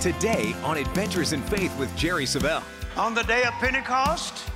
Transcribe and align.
Today 0.00 0.54
on 0.62 0.76
Adventures 0.76 1.32
in 1.32 1.42
Faith 1.42 1.76
with 1.76 1.94
Jerry 1.96 2.24
Savelle. 2.24 2.62
On 2.96 3.16
the 3.16 3.24
day 3.24 3.42
of 3.42 3.52
Pentecost, 3.54 4.48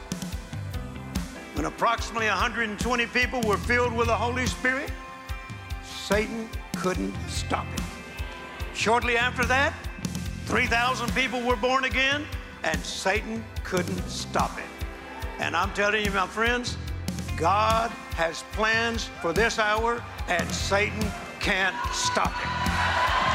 when 1.55 1.65
approximately 1.65 2.29
120 2.29 3.07
people 3.07 3.41
were 3.41 3.57
filled 3.57 3.93
with 3.93 4.07
the 4.07 4.15
Holy 4.15 4.47
Spirit, 4.47 4.93
Satan 5.85 6.49
couldn't 6.77 7.13
stop 7.29 7.67
it. 7.75 7.83
Shortly 8.73 9.17
after 9.17 9.45
that, 9.47 9.75
3,000 10.45 11.13
people 11.13 11.41
were 11.43 11.57
born 11.57 11.87
again, 11.87 12.25
and 12.63 12.81
Satan 12.81 13.45
couldn't 13.65 14.09
stop 14.09 14.57
it. 14.59 14.87
And 15.41 15.57
I'm 15.57 15.73
telling 15.75 16.05
you, 16.05 16.13
my 16.13 16.29
friends, 16.29 16.77
God 17.37 17.91
has 18.15 18.45
plans 18.53 19.11
for 19.21 19.33
this 19.33 19.59
hour, 19.59 20.01
and 20.29 20.49
Satan 20.53 21.05
can't 21.41 21.75
stop 21.93 22.31
it. 22.31 23.32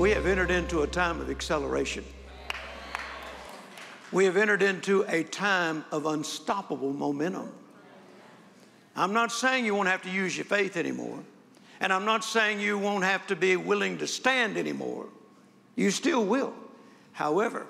We 0.00 0.12
have 0.12 0.24
entered 0.24 0.50
into 0.50 0.80
a 0.80 0.86
time 0.86 1.20
of 1.20 1.28
acceleration. 1.28 2.06
We 4.12 4.24
have 4.24 4.38
entered 4.38 4.62
into 4.62 5.04
a 5.06 5.24
time 5.24 5.84
of 5.92 6.06
unstoppable 6.06 6.94
momentum. 6.94 7.52
I'm 8.96 9.12
not 9.12 9.30
saying 9.30 9.66
you 9.66 9.74
won't 9.74 9.90
have 9.90 10.00
to 10.04 10.10
use 10.10 10.38
your 10.38 10.46
faith 10.46 10.78
anymore. 10.78 11.18
And 11.80 11.92
I'm 11.92 12.06
not 12.06 12.24
saying 12.24 12.60
you 12.60 12.78
won't 12.78 13.04
have 13.04 13.26
to 13.26 13.36
be 13.36 13.56
willing 13.56 13.98
to 13.98 14.06
stand 14.06 14.56
anymore. 14.56 15.04
You 15.76 15.90
still 15.90 16.24
will. 16.24 16.54
However, 17.12 17.66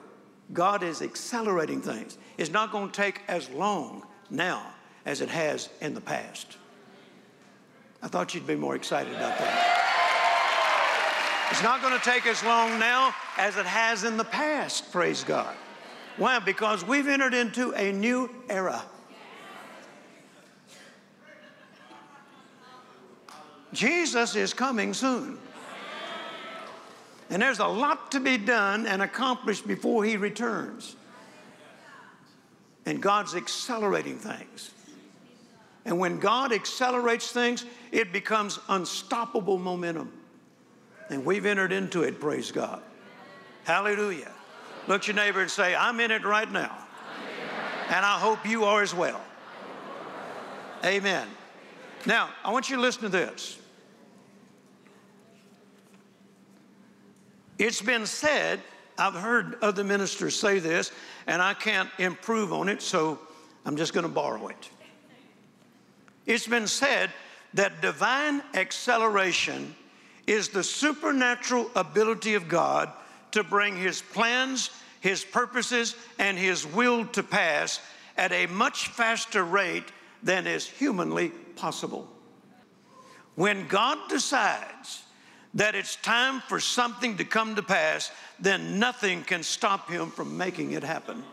God 0.52 0.84
is 0.84 1.02
accelerating 1.02 1.82
things. 1.82 2.16
It's 2.38 2.52
not 2.52 2.70
going 2.70 2.90
to 2.90 2.96
take 2.96 3.22
as 3.26 3.50
long 3.50 4.06
now 4.30 4.72
as 5.04 5.20
it 5.20 5.30
has 5.30 5.68
in 5.80 5.94
the 5.94 6.00
past. 6.00 6.58
I 8.00 8.06
thought 8.06 8.36
you'd 8.36 8.46
be 8.46 8.54
more 8.54 8.76
excited 8.76 9.12
about 9.16 9.36
that. 9.36 9.79
It's 11.50 11.62
not 11.62 11.82
going 11.82 11.98
to 11.98 12.04
take 12.04 12.26
as 12.26 12.42
long 12.44 12.78
now 12.78 13.12
as 13.36 13.56
it 13.56 13.66
has 13.66 14.04
in 14.04 14.16
the 14.16 14.24
past, 14.24 14.92
praise 14.92 15.24
God. 15.24 15.54
Why? 16.16 16.38
Because 16.38 16.84
we've 16.84 17.08
entered 17.08 17.34
into 17.34 17.72
a 17.72 17.92
new 17.92 18.30
era. 18.48 18.82
Jesus 23.72 24.36
is 24.36 24.52
coming 24.52 24.94
soon. 24.94 25.38
And 27.30 27.42
there's 27.42 27.60
a 27.60 27.66
lot 27.66 28.12
to 28.12 28.20
be 28.20 28.36
done 28.36 28.86
and 28.86 29.02
accomplished 29.02 29.66
before 29.66 30.04
he 30.04 30.16
returns. 30.16 30.96
And 32.86 33.00
God's 33.00 33.34
accelerating 33.34 34.18
things. 34.18 34.72
And 35.84 35.98
when 35.98 36.18
God 36.18 36.52
accelerates 36.52 37.32
things, 37.32 37.64
it 37.92 38.12
becomes 38.12 38.58
unstoppable 38.68 39.58
momentum. 39.58 40.12
And 41.10 41.24
we've 41.24 41.44
entered 41.44 41.72
into 41.72 42.04
it, 42.04 42.20
praise 42.20 42.52
God. 42.52 42.80
Hallelujah. 43.64 44.30
Look 44.86 45.06
your 45.06 45.16
neighbor 45.16 45.42
and 45.42 45.50
say, 45.50 45.74
I'm 45.74 46.00
in 46.00 46.10
it 46.10 46.24
right 46.24 46.50
now. 46.50 46.76
And 47.88 48.06
I 48.06 48.18
hope 48.18 48.46
you 48.46 48.64
are 48.64 48.82
as 48.82 48.94
well. 48.94 49.20
Amen. 50.84 51.26
Now, 52.06 52.30
I 52.44 52.52
want 52.52 52.70
you 52.70 52.76
to 52.76 52.82
listen 52.82 53.02
to 53.02 53.08
this. 53.08 53.58
It's 57.58 57.82
been 57.82 58.06
said, 58.06 58.60
I've 58.96 59.14
heard 59.14 59.56
other 59.60 59.84
ministers 59.84 60.38
say 60.38 60.60
this, 60.60 60.92
and 61.26 61.42
I 61.42 61.52
can't 61.52 61.90
improve 61.98 62.52
on 62.52 62.68
it, 62.68 62.80
so 62.80 63.18
I'm 63.66 63.76
just 63.76 63.92
going 63.92 64.06
to 64.06 64.12
borrow 64.12 64.48
it. 64.48 64.70
It's 66.24 66.46
been 66.46 66.66
said 66.66 67.10
that 67.54 67.82
divine 67.82 68.42
acceleration 68.54 69.74
is 70.30 70.48
the 70.48 70.62
supernatural 70.62 71.68
ability 71.74 72.34
of 72.34 72.48
God 72.48 72.88
to 73.32 73.42
bring 73.42 73.76
His 73.76 74.00
plans, 74.00 74.70
His 75.00 75.24
purposes, 75.24 75.96
and 76.20 76.38
His 76.38 76.64
will 76.64 77.04
to 77.06 77.24
pass 77.24 77.80
at 78.16 78.30
a 78.30 78.46
much 78.46 78.86
faster 78.86 79.42
rate 79.42 79.90
than 80.22 80.46
is 80.46 80.68
humanly 80.68 81.30
possible. 81.56 82.06
When 83.34 83.66
God 83.66 83.98
decides 84.08 85.02
that 85.54 85.74
it's 85.74 85.96
time 85.96 86.40
for 86.42 86.60
something 86.60 87.16
to 87.16 87.24
come 87.24 87.56
to 87.56 87.62
pass, 87.62 88.12
then 88.38 88.78
nothing 88.78 89.24
can 89.24 89.42
stop 89.42 89.90
Him 89.90 90.12
from 90.12 90.36
making 90.36 90.72
it 90.72 90.84
happen. 90.84 91.24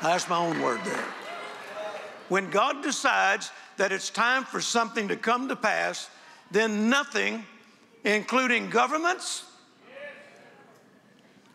That's 0.00 0.26
my 0.26 0.38
own 0.38 0.62
word 0.62 0.80
there. 0.86 1.04
When 2.30 2.48
God 2.48 2.82
decides 2.82 3.50
that 3.76 3.92
it's 3.92 4.08
time 4.08 4.44
for 4.44 4.62
something 4.62 5.08
to 5.08 5.16
come 5.16 5.48
to 5.48 5.56
pass, 5.56 6.08
then 6.50 6.88
nothing, 6.88 7.44
including 8.04 8.70
governments, 8.70 9.44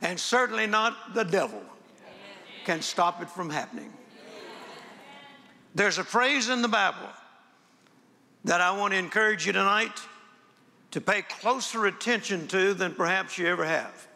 and 0.01 0.19
certainly 0.19 0.67
not 0.67 1.13
the 1.13 1.23
devil, 1.23 1.61
can 2.65 2.81
stop 2.81 3.21
it 3.21 3.29
from 3.29 3.49
happening. 3.49 3.91
There's 5.75 5.97
a 5.97 6.03
phrase 6.03 6.49
in 6.49 6.61
the 6.61 6.67
Bible 6.67 7.09
that 8.45 8.61
I 8.61 8.77
want 8.77 8.93
to 8.93 8.99
encourage 8.99 9.47
you 9.47 9.53
tonight 9.53 9.99
to 10.91 11.01
pay 11.01 11.23
closer 11.23 11.87
attention 11.87 12.47
to 12.49 12.73
than 12.73 12.93
perhaps 12.93 13.37
you 13.37 13.47
ever 13.47 13.65
have. 13.65 14.07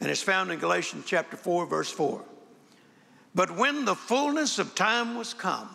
And 0.00 0.10
it's 0.10 0.22
found 0.22 0.50
in 0.50 0.58
Galatians 0.58 1.04
chapter 1.06 1.36
4, 1.36 1.64
verse 1.66 1.90
4. 1.90 2.22
But 3.34 3.56
when 3.56 3.84
the 3.84 3.94
fullness 3.94 4.58
of 4.58 4.74
time 4.74 5.14
was 5.16 5.32
come, 5.32 5.68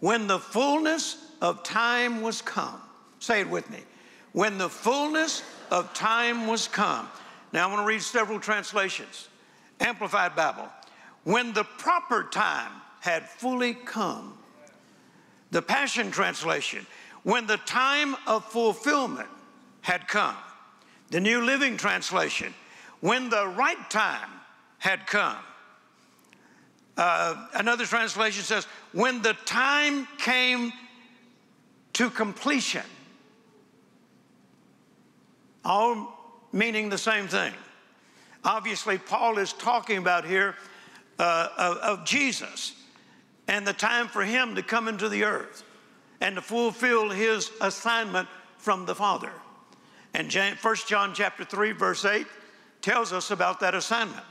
when 0.00 0.26
the 0.26 0.38
fullness 0.38 1.23
of 1.44 1.62
time 1.62 2.22
was 2.22 2.40
come, 2.40 2.80
say 3.18 3.42
it 3.42 3.50
with 3.50 3.68
me. 3.70 3.80
When 4.32 4.56
the 4.56 4.70
fullness 4.70 5.42
of 5.70 5.92
time 5.92 6.46
was 6.46 6.66
come. 6.66 7.06
Now 7.52 7.68
I 7.68 7.70
want 7.70 7.82
to 7.82 7.86
read 7.86 8.00
several 8.00 8.40
translations. 8.40 9.28
Amplified 9.78 10.34
Bible. 10.34 10.66
When 11.24 11.52
the 11.52 11.64
proper 11.64 12.26
time 12.32 12.72
had 13.00 13.28
fully 13.28 13.74
come. 13.74 14.38
The 15.50 15.60
Passion 15.60 16.10
Translation. 16.10 16.86
When 17.24 17.46
the 17.46 17.58
time 17.58 18.16
of 18.26 18.46
fulfillment 18.46 19.28
had 19.82 20.08
come. 20.08 20.36
The 21.10 21.20
New 21.20 21.42
Living 21.42 21.76
Translation. 21.76 22.54
When 23.00 23.28
the 23.28 23.48
right 23.48 23.90
time 23.90 24.30
had 24.78 25.06
come. 25.06 25.36
Uh, 26.96 27.48
another 27.54 27.84
translation 27.84 28.44
says, 28.44 28.66
when 28.92 29.20
the 29.20 29.34
time 29.44 30.08
came 30.16 30.72
to 31.94 32.10
completion, 32.10 32.84
all 35.64 36.46
meaning 36.52 36.88
the 36.88 36.98
same 36.98 37.26
thing. 37.26 37.52
Obviously, 38.44 38.98
Paul 38.98 39.38
is 39.38 39.52
talking 39.54 39.98
about 39.98 40.26
here 40.26 40.54
uh, 41.18 41.48
of, 41.56 41.76
of 41.78 42.04
Jesus 42.04 42.74
and 43.48 43.66
the 43.66 43.72
time 43.72 44.08
for 44.08 44.22
him 44.22 44.54
to 44.54 44.62
come 44.62 44.88
into 44.88 45.08
the 45.08 45.24
earth 45.24 45.64
and 46.20 46.36
to 46.36 46.42
fulfill 46.42 47.10
his 47.10 47.50
assignment 47.60 48.28
from 48.58 48.86
the 48.86 48.94
Father. 48.94 49.32
And 50.14 50.32
1 50.32 50.76
John 50.86 51.12
chapter 51.14 51.44
3, 51.44 51.72
verse 51.72 52.04
8 52.04 52.26
tells 52.82 53.12
us 53.12 53.30
about 53.30 53.60
that 53.60 53.74
assignment. 53.74 54.24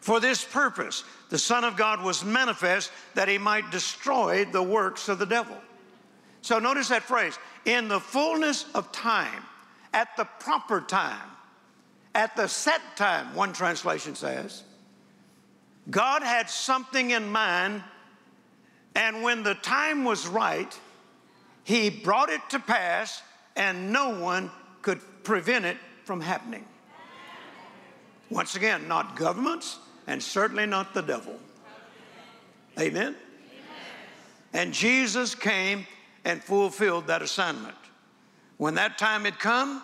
For 0.00 0.20
this 0.20 0.44
purpose, 0.44 1.04
the 1.30 1.38
Son 1.38 1.64
of 1.64 1.76
God 1.76 2.02
was 2.02 2.24
manifest 2.24 2.90
that 3.14 3.28
he 3.28 3.38
might 3.38 3.70
destroy 3.70 4.44
the 4.44 4.62
works 4.62 5.08
of 5.08 5.18
the 5.18 5.26
devil. 5.26 5.56
So 6.42 6.58
notice 6.58 6.88
that 6.88 7.02
phrase 7.02 7.38
in 7.64 7.88
the 7.88 8.00
fullness 8.00 8.66
of 8.74 8.90
time, 8.92 9.42
at 9.94 10.08
the 10.16 10.24
proper 10.24 10.80
time, 10.80 11.30
at 12.14 12.36
the 12.36 12.48
set 12.48 12.80
time, 12.96 13.34
one 13.34 13.52
translation 13.52 14.14
says. 14.14 14.64
God 15.90 16.22
had 16.22 16.50
something 16.50 17.10
in 17.10 17.30
mind, 17.30 17.82
and 18.94 19.22
when 19.22 19.42
the 19.42 19.54
time 19.54 20.04
was 20.04 20.26
right, 20.26 20.78
He 21.64 21.90
brought 21.90 22.30
it 22.30 22.40
to 22.50 22.58
pass, 22.58 23.22
and 23.56 23.92
no 23.92 24.18
one 24.18 24.50
could 24.82 25.00
prevent 25.24 25.64
it 25.64 25.76
from 26.04 26.20
happening. 26.20 26.64
Once 28.30 28.56
again, 28.56 28.88
not 28.88 29.14
governments, 29.14 29.78
and 30.06 30.22
certainly 30.22 30.66
not 30.66 30.94
the 30.94 31.02
devil. 31.02 31.38
Amen? 32.78 32.96
Amen? 32.96 33.16
And 34.54 34.72
Jesus 34.72 35.34
came 35.34 35.86
and 36.24 36.42
fulfilled 36.42 37.06
that 37.08 37.22
assignment. 37.22 37.76
When 38.56 38.74
that 38.74 38.98
time 38.98 39.24
had 39.24 39.38
come, 39.38 39.82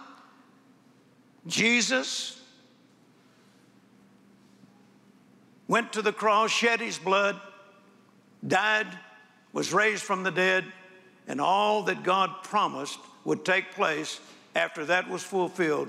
Jesus 1.46 2.40
went 5.66 5.92
to 5.94 6.02
the 6.02 6.12
cross, 6.12 6.50
shed 6.50 6.80
his 6.80 6.98
blood, 6.98 7.40
died, 8.46 8.86
was 9.52 9.72
raised 9.72 10.02
from 10.02 10.22
the 10.22 10.30
dead, 10.30 10.64
and 11.26 11.40
all 11.40 11.82
that 11.84 12.02
God 12.02 12.42
promised 12.42 12.98
would 13.24 13.44
take 13.44 13.72
place 13.72 14.20
after 14.54 14.84
that 14.86 15.08
was 15.08 15.22
fulfilled 15.22 15.88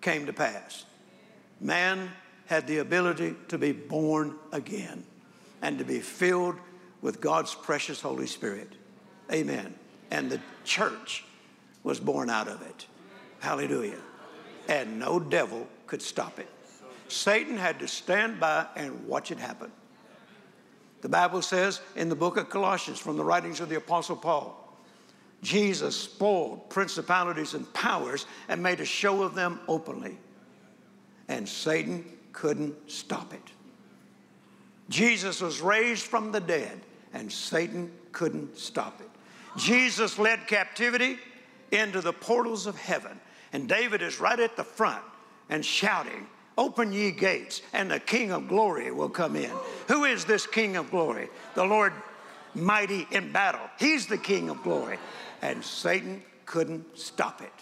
came 0.00 0.26
to 0.26 0.32
pass. 0.32 0.84
Man 1.60 2.10
had 2.46 2.66
the 2.66 2.78
ability 2.78 3.34
to 3.48 3.56
be 3.56 3.72
born 3.72 4.34
again 4.52 5.04
and 5.62 5.78
to 5.78 5.84
be 5.84 6.00
filled 6.00 6.56
with 7.00 7.20
God's 7.20 7.54
precious 7.54 8.00
Holy 8.00 8.26
Spirit. 8.26 8.72
Amen. 9.32 9.74
And 10.10 10.30
the 10.30 10.40
church 10.64 11.24
was 11.82 12.00
born 12.00 12.30
out 12.30 12.48
of 12.48 12.62
it. 12.62 12.86
Hallelujah. 13.40 14.00
And 14.68 14.98
no 14.98 15.20
devil 15.20 15.66
could 15.86 16.02
stop 16.02 16.38
it. 16.38 16.48
Satan 17.08 17.56
had 17.56 17.78
to 17.80 17.88
stand 17.88 18.40
by 18.40 18.66
and 18.76 19.06
watch 19.06 19.30
it 19.30 19.38
happen. 19.38 19.70
The 21.02 21.08
Bible 21.08 21.42
says 21.42 21.82
in 21.96 22.08
the 22.08 22.16
book 22.16 22.38
of 22.38 22.48
Colossians, 22.48 22.98
from 22.98 23.18
the 23.18 23.24
writings 23.24 23.60
of 23.60 23.68
the 23.68 23.76
Apostle 23.76 24.16
Paul, 24.16 24.60
Jesus 25.42 25.94
spoiled 25.94 26.70
principalities 26.70 27.52
and 27.52 27.70
powers 27.74 28.24
and 28.48 28.62
made 28.62 28.80
a 28.80 28.86
show 28.86 29.22
of 29.22 29.34
them 29.34 29.60
openly. 29.68 30.16
And 31.28 31.46
Satan 31.46 32.06
couldn't 32.32 32.90
stop 32.90 33.34
it. 33.34 33.50
Jesus 34.88 35.42
was 35.42 35.60
raised 35.60 36.04
from 36.04 36.32
the 36.32 36.40
dead, 36.40 36.80
and 37.12 37.30
Satan 37.30 37.92
couldn't 38.12 38.58
stop 38.58 39.00
it. 39.00 39.10
Jesus 39.56 40.18
led 40.18 40.46
captivity 40.46 41.18
into 41.70 42.00
the 42.00 42.12
portals 42.12 42.66
of 42.66 42.76
heaven, 42.76 43.20
and 43.52 43.68
David 43.68 44.02
is 44.02 44.20
right 44.20 44.38
at 44.38 44.56
the 44.56 44.64
front 44.64 45.04
and 45.48 45.64
shouting, 45.64 46.26
Open 46.56 46.92
ye 46.92 47.10
gates, 47.10 47.62
and 47.72 47.90
the 47.90 47.98
King 47.98 48.30
of 48.30 48.46
glory 48.46 48.90
will 48.92 49.08
come 49.08 49.34
in. 49.34 49.50
Who 49.88 50.04
is 50.04 50.24
this 50.24 50.46
King 50.46 50.76
of 50.76 50.90
glory? 50.90 51.28
The 51.54 51.64
Lord 51.64 51.92
mighty 52.54 53.08
in 53.10 53.32
battle. 53.32 53.68
He's 53.78 54.06
the 54.06 54.18
King 54.18 54.50
of 54.50 54.62
glory. 54.62 54.98
And 55.42 55.64
Satan 55.64 56.22
couldn't 56.46 56.96
stop 56.96 57.42
it. 57.42 57.52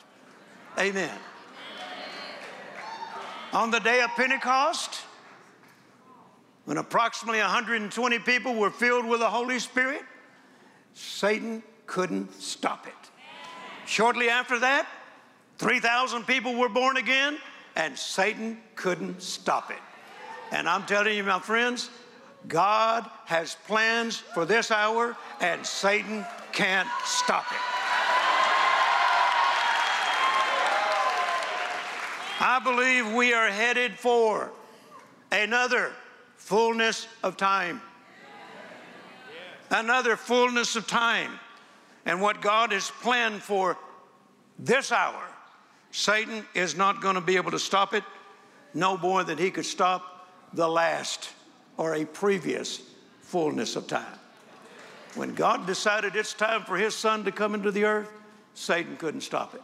Amen. 0.79 1.19
On 3.53 3.71
the 3.71 3.81
day 3.81 4.03
of 4.03 4.11
Pentecost, 4.11 5.01
when 6.65 6.77
approximately 6.77 7.41
120 7.41 8.19
people 8.21 8.55
were 8.55 8.71
filled 8.71 9.07
with 9.07 9.21
the 9.21 9.29
Holy 9.29 9.59
Spirit, 9.59 10.03
Satan 10.95 11.63
couldn't 11.87 12.33
stop 12.41 12.87
it. 12.87 12.93
Shortly 13.87 14.29
after 14.29 14.59
that, 14.61 14.87
3,000 15.59 16.27
people 16.27 16.55
were 16.55 16.69
born 16.69 16.97
again, 16.97 17.39
and 17.77 17.97
Satan 17.99 18.61
couldn't 18.75 19.23
stop 19.23 19.71
it. 19.71 19.79
And 20.51 20.69
I'm 20.69 20.85
telling 20.87 21.17
you, 21.17 21.25
my 21.25 21.39
friends, 21.39 21.91
God 22.49 23.09
has 23.27 23.57
plans 23.67 24.17
for 24.17 24.45
this 24.45 24.71
hour, 24.71 25.17
and 25.41 25.65
Satan 25.65 26.27
can't 26.53 26.89
stop 27.05 27.45
it. 27.51 27.59
I 32.45 32.59
believe 32.65 33.15
we 33.15 33.33
are 33.33 33.49
headed 33.49 33.93
for 33.93 34.51
another 35.31 35.93
fullness 36.37 37.07
of 37.23 37.37
time. 37.37 37.81
Another 39.71 40.17
fullness 40.17 40.75
of 40.75 40.87
time. 40.87 41.39
And 42.05 42.21
what 42.21 42.41
God 42.41 42.73
has 42.73 42.91
planned 42.91 43.43
for 43.43 43.79
this 44.59 44.93
hour, 44.93 45.23
Satan 45.91 46.45
is 46.55 46.77
not 46.77 47.01
going 47.01 47.15
to 47.15 47.21
be 47.21 47.37
able 47.37 47.51
to 47.53 47.59
stop 47.59 47.95
it 47.95 48.05
no 48.75 48.97
more 48.97 49.25
than 49.25 49.39
he 49.39 49.51
could 49.51 49.67
stop 49.67 50.29
the 50.53 50.69
last 50.69 51.31
or 51.77 51.95
a 51.95 52.05
previous 52.05 52.81
fullness 53.21 53.77
of 53.77 53.87
time. 53.87 54.19
When 55.15 55.35
God 55.35 55.67
decided 55.67 56.17
it's 56.17 56.33
time 56.33 56.63
for 56.63 56.77
his 56.77 56.95
son 56.95 57.25
to 57.25 57.33
come 57.33 57.55
into 57.55 57.71
the 57.71 57.85
earth, 57.85 58.11
Satan 58.55 58.97
couldn't 58.97 59.21
stop 59.21 59.55
it. 59.55 59.63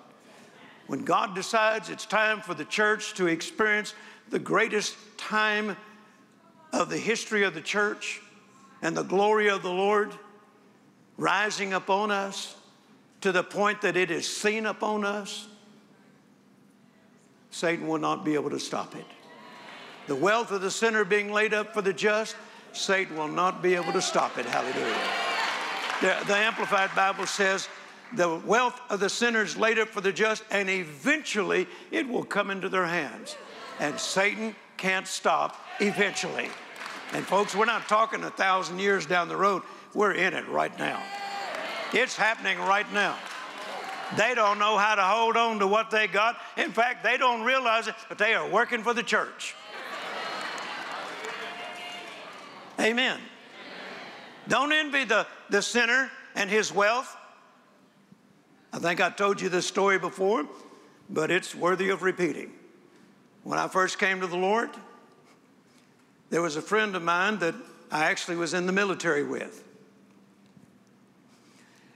When 0.86 1.04
God 1.04 1.34
decides 1.34 1.90
it's 1.90 2.06
time 2.06 2.40
for 2.40 2.54
the 2.54 2.64
church 2.64 3.14
to 3.14 3.26
experience 3.26 3.94
the 4.30 4.38
greatest 4.38 4.96
time 5.16 5.76
of 6.72 6.90
the 6.90 6.98
history 6.98 7.44
of 7.44 7.54
the 7.54 7.60
church 7.60 8.20
and 8.82 8.96
the 8.96 9.02
glory 9.02 9.48
of 9.48 9.62
the 9.62 9.70
Lord 9.70 10.12
rising 11.18 11.74
upon 11.74 12.10
us 12.10 12.56
to 13.20 13.32
the 13.32 13.42
point 13.42 13.82
that 13.82 13.96
it 13.96 14.10
is 14.10 14.26
seen 14.26 14.64
upon 14.64 15.04
us, 15.04 15.48
Satan 17.50 17.88
will 17.88 17.98
not 17.98 18.24
be 18.24 18.34
able 18.34 18.50
to 18.50 18.60
stop 18.60 18.94
it. 18.94 19.06
The 20.06 20.14
wealth 20.14 20.52
of 20.52 20.62
the 20.62 20.70
sinner 20.70 21.04
being 21.04 21.32
laid 21.32 21.52
up 21.52 21.74
for 21.74 21.82
the 21.82 21.92
just, 21.92 22.36
Satan 22.72 23.16
will 23.16 23.28
not 23.28 23.62
be 23.62 23.74
able 23.74 23.92
to 23.92 24.00
stop 24.00 24.38
it. 24.38 24.46
Hallelujah. 24.46 24.96
The, 26.00 26.26
the 26.26 26.36
Amplified 26.36 26.90
Bible 26.94 27.26
says, 27.26 27.68
the 28.14 28.36
wealth 28.46 28.80
of 28.88 29.00
the 29.00 29.08
sinners 29.10 29.56
laid 29.56 29.78
up 29.78 29.88
for 29.88 30.00
the 30.00 30.12
just, 30.12 30.44
and 30.50 30.70
eventually 30.70 31.66
it 31.90 32.08
will 32.08 32.24
come 32.24 32.50
into 32.50 32.68
their 32.68 32.86
hands. 32.86 33.36
And 33.80 33.98
Satan 33.98 34.54
can't 34.76 35.06
stop 35.06 35.56
eventually. 35.80 36.48
And 37.12 37.26
folks, 37.26 37.54
we're 37.54 37.66
not 37.66 37.88
talking 37.88 38.22
a 38.24 38.30
thousand 38.30 38.78
years 38.78 39.04
down 39.04 39.28
the 39.28 39.36
road. 39.36 39.62
We're 39.98 40.12
in 40.12 40.32
it 40.32 40.46
right 40.46 40.78
now. 40.78 41.02
It's 41.92 42.14
happening 42.14 42.56
right 42.60 42.86
now. 42.92 43.16
They 44.16 44.32
don't 44.32 44.60
know 44.60 44.78
how 44.78 44.94
to 44.94 45.02
hold 45.02 45.36
on 45.36 45.58
to 45.58 45.66
what 45.66 45.90
they 45.90 46.06
got. 46.06 46.36
In 46.56 46.70
fact, 46.70 47.02
they 47.02 47.16
don't 47.16 47.42
realize 47.42 47.88
it, 47.88 47.96
but 48.08 48.16
they 48.16 48.32
are 48.34 48.48
working 48.48 48.84
for 48.84 48.94
the 48.94 49.02
church. 49.02 49.56
Amen. 52.78 53.18
Don't 54.46 54.70
envy 54.70 55.02
the, 55.02 55.26
the 55.50 55.60
sinner 55.60 56.12
and 56.36 56.48
his 56.48 56.72
wealth. 56.72 57.16
I 58.72 58.78
think 58.78 59.00
I 59.00 59.10
told 59.10 59.40
you 59.40 59.48
this 59.48 59.66
story 59.66 59.98
before, 59.98 60.46
but 61.10 61.32
it's 61.32 61.56
worthy 61.56 61.88
of 61.88 62.04
repeating. 62.04 62.52
When 63.42 63.58
I 63.58 63.66
first 63.66 63.98
came 63.98 64.20
to 64.20 64.28
the 64.28 64.36
Lord, 64.36 64.70
there 66.30 66.40
was 66.40 66.54
a 66.54 66.62
friend 66.62 66.94
of 66.94 67.02
mine 67.02 67.40
that 67.40 67.56
I 67.90 68.04
actually 68.04 68.36
was 68.36 68.54
in 68.54 68.66
the 68.66 68.72
military 68.72 69.24
with. 69.24 69.64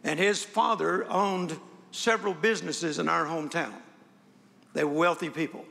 And 0.05 0.19
his 0.19 0.45
father 0.45 1.09
owned 1.11 1.59
several 1.93 2.35
businesses 2.35 2.99
in 2.99 3.09
our 3.09 3.25
hometown. 3.25 3.75
They 4.75 4.85
were 4.85 4.93
wealthy 4.93 5.31
people. 5.31 5.65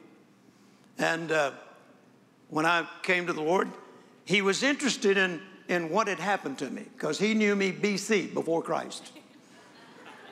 And 0.98 1.32
uh, 1.32 1.52
when 2.50 2.66
I 2.66 2.88
came 3.02 3.28
to 3.28 3.34
the 3.34 3.42
Lord, 3.42 3.70
he 4.26 4.42
was 4.42 4.64
interested 4.64 5.18
in, 5.18 5.42
in 5.68 5.90
what 5.90 6.08
had 6.08 6.20
happened 6.20 6.60
to 6.60 6.70
me 6.70 6.86
because 6.96 7.18
he 7.18 7.34
knew 7.34 7.56
me 7.56 7.72
BC, 7.72 8.34
before 8.34 8.62
Christ. 8.62 9.12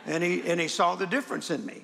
And 0.05 0.23
he, 0.23 0.41
and 0.43 0.59
he 0.59 0.67
saw 0.67 0.95
the 0.95 1.07
difference 1.07 1.51
in 1.51 1.65
me. 1.65 1.83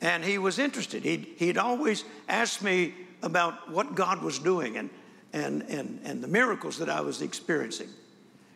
And 0.00 0.24
he 0.24 0.38
was 0.38 0.58
interested. 0.58 1.02
He'd, 1.04 1.34
he'd 1.36 1.58
always 1.58 2.04
asked 2.28 2.62
me 2.62 2.94
about 3.22 3.70
what 3.70 3.94
God 3.94 4.22
was 4.22 4.38
doing 4.38 4.76
and, 4.76 4.90
and, 5.32 5.62
and, 5.62 6.00
and 6.04 6.22
the 6.22 6.28
miracles 6.28 6.78
that 6.78 6.88
I 6.88 7.00
was 7.00 7.22
experiencing. 7.22 7.88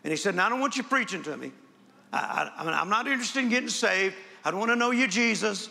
And 0.05 0.11
he 0.11 0.17
said, 0.17 0.35
Now, 0.35 0.47
I 0.47 0.49
don't 0.49 0.61
want 0.61 0.77
you 0.77 0.83
preaching 0.83 1.23
to 1.25 1.37
me. 1.37 1.53
I, 2.13 2.51
I'm 2.57 2.89
not 2.89 3.07
interested 3.07 3.41
in 3.41 3.49
getting 3.49 3.69
saved. 3.69 4.15
I 4.45 4.51
don't 4.51 4.61
want 4.61 4.71
to 4.71 4.77
know 4.77 4.91
you, 4.91 5.07
Jesus, 5.07 5.69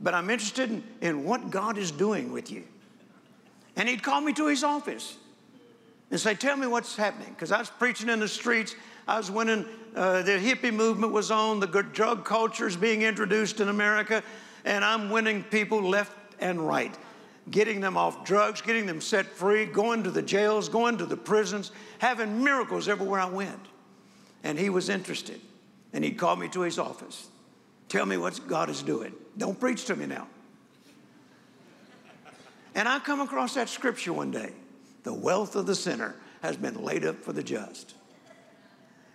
but 0.00 0.14
I'm 0.14 0.30
interested 0.30 0.70
in, 0.70 0.84
in 1.00 1.24
what 1.24 1.50
God 1.50 1.76
is 1.76 1.90
doing 1.90 2.32
with 2.32 2.50
you. 2.50 2.64
And 3.76 3.88
he'd 3.88 4.02
call 4.02 4.20
me 4.20 4.32
to 4.34 4.46
his 4.46 4.64
office 4.64 5.16
and 6.10 6.20
say, 6.20 6.34
Tell 6.34 6.56
me 6.56 6.66
what's 6.66 6.96
happening. 6.96 7.30
Because 7.30 7.52
I 7.52 7.58
was 7.58 7.70
preaching 7.70 8.08
in 8.08 8.20
the 8.20 8.28
streets. 8.28 8.74
I 9.08 9.16
was 9.16 9.30
winning, 9.30 9.66
uh, 9.96 10.22
the 10.22 10.32
hippie 10.32 10.72
movement 10.72 11.12
was 11.12 11.30
on, 11.30 11.58
the 11.58 11.66
drug 11.66 12.24
culture 12.24 12.68
is 12.68 12.76
being 12.76 13.02
introduced 13.02 13.58
in 13.60 13.68
America, 13.68 14.22
and 14.64 14.84
I'm 14.84 15.10
winning 15.10 15.42
people 15.42 15.82
left 15.82 16.12
and 16.38 16.64
right 16.64 16.96
getting 17.50 17.80
them 17.80 17.96
off 17.96 18.24
drugs, 18.24 18.60
getting 18.60 18.86
them 18.86 19.00
set 19.00 19.26
free, 19.26 19.66
going 19.66 20.04
to 20.04 20.10
the 20.10 20.22
jails, 20.22 20.68
going 20.68 20.98
to 20.98 21.06
the 21.06 21.16
prisons, 21.16 21.72
having 21.98 22.42
miracles 22.42 22.88
everywhere 22.88 23.20
I 23.20 23.26
went. 23.26 23.60
And 24.44 24.58
he 24.58 24.70
was 24.70 24.88
interested. 24.88 25.40
And 25.92 26.02
he 26.04 26.12
called 26.12 26.38
me 26.38 26.48
to 26.48 26.62
his 26.62 26.78
office. 26.78 27.28
Tell 27.88 28.06
me 28.06 28.16
what 28.16 28.40
God 28.48 28.70
is 28.70 28.82
doing. 28.82 29.12
Don't 29.36 29.58
preach 29.58 29.84
to 29.86 29.96
me 29.96 30.06
now. 30.06 30.26
And 32.74 32.88
I 32.88 32.98
come 32.98 33.20
across 33.20 33.54
that 33.54 33.68
scripture 33.68 34.12
one 34.12 34.30
day. 34.30 34.52
The 35.02 35.12
wealth 35.12 35.56
of 35.56 35.66
the 35.66 35.74
sinner 35.74 36.14
has 36.42 36.56
been 36.56 36.82
laid 36.82 37.04
up 37.04 37.16
for 37.22 37.32
the 37.32 37.42
just. 37.42 37.94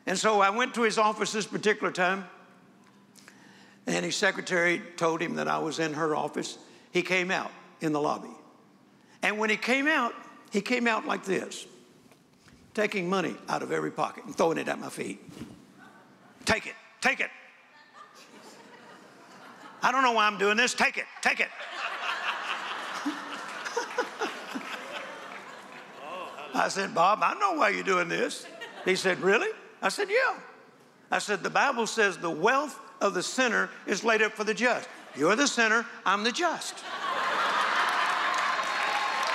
And 0.06 0.18
so 0.18 0.40
I 0.40 0.52
went 0.52 0.76
to 0.76 0.84
his 0.84 0.98
office 0.98 1.32
this 1.32 1.46
particular 1.46 1.92
time, 1.92 2.26
and 3.86 4.06
his 4.06 4.16
secretary 4.16 4.82
told 4.96 5.22
him 5.22 5.36
that 5.36 5.48
I 5.48 5.58
was 5.58 5.80
in 5.80 5.94
her 5.94 6.16
office. 6.16 6.58
He 6.92 7.02
came 7.02 7.32
out 7.32 7.52
in 7.82 7.92
the 7.94 8.00
lobby. 8.00 8.30
And 9.22 9.38
when 9.38 9.50
he 9.50 9.58
came 9.58 9.88
out, 9.88 10.14
he 10.52 10.62
came 10.62 10.88
out 10.88 11.06
like 11.06 11.26
this, 11.26 11.66
taking 12.74 13.10
money 13.10 13.36
out 13.50 13.64
of 13.64 13.72
every 13.72 13.92
pocket 13.92 14.26
and 14.26 14.36
throwing 14.36 14.58
it 14.58 14.68
at 14.68 14.80
my 14.80 14.90
feet. 14.90 15.20
Take 16.48 16.66
it, 16.66 16.76
take 17.02 17.20
it. 17.20 17.30
I 19.84 19.92
don't 19.92 20.02
know 20.02 20.14
why 20.14 20.26
I'm 20.28 20.38
doing 20.38 20.56
this. 20.56 20.74
Take 20.74 20.98
it, 20.98 21.04
take 21.22 21.42
it. 21.42 21.50
I 26.56 26.70
said, 26.70 26.96
Bob, 26.96 27.20
I 27.22 27.38
know 27.38 27.54
why 27.54 27.70
you're 27.70 27.84
doing 27.84 28.08
this. 28.08 28.48
He 28.86 28.96
said, 28.96 29.20
Really? 29.20 29.50
I 29.82 29.90
said, 29.90 30.08
Yeah. 30.10 30.40
I 31.12 31.20
said, 31.20 31.44
The 31.44 31.50
Bible 31.50 31.86
says 31.86 32.18
the 32.18 32.32
wealth 32.32 32.80
of 33.02 33.14
the 33.14 33.22
sinner 33.22 33.70
is 33.86 34.06
laid 34.06 34.22
up 34.22 34.32
for 34.32 34.46
the 34.46 34.54
just. 34.54 34.88
You're 35.18 35.36
the 35.36 35.48
sinner, 35.48 35.86
I'm 36.06 36.24
the 36.24 36.32
just. 36.32 36.76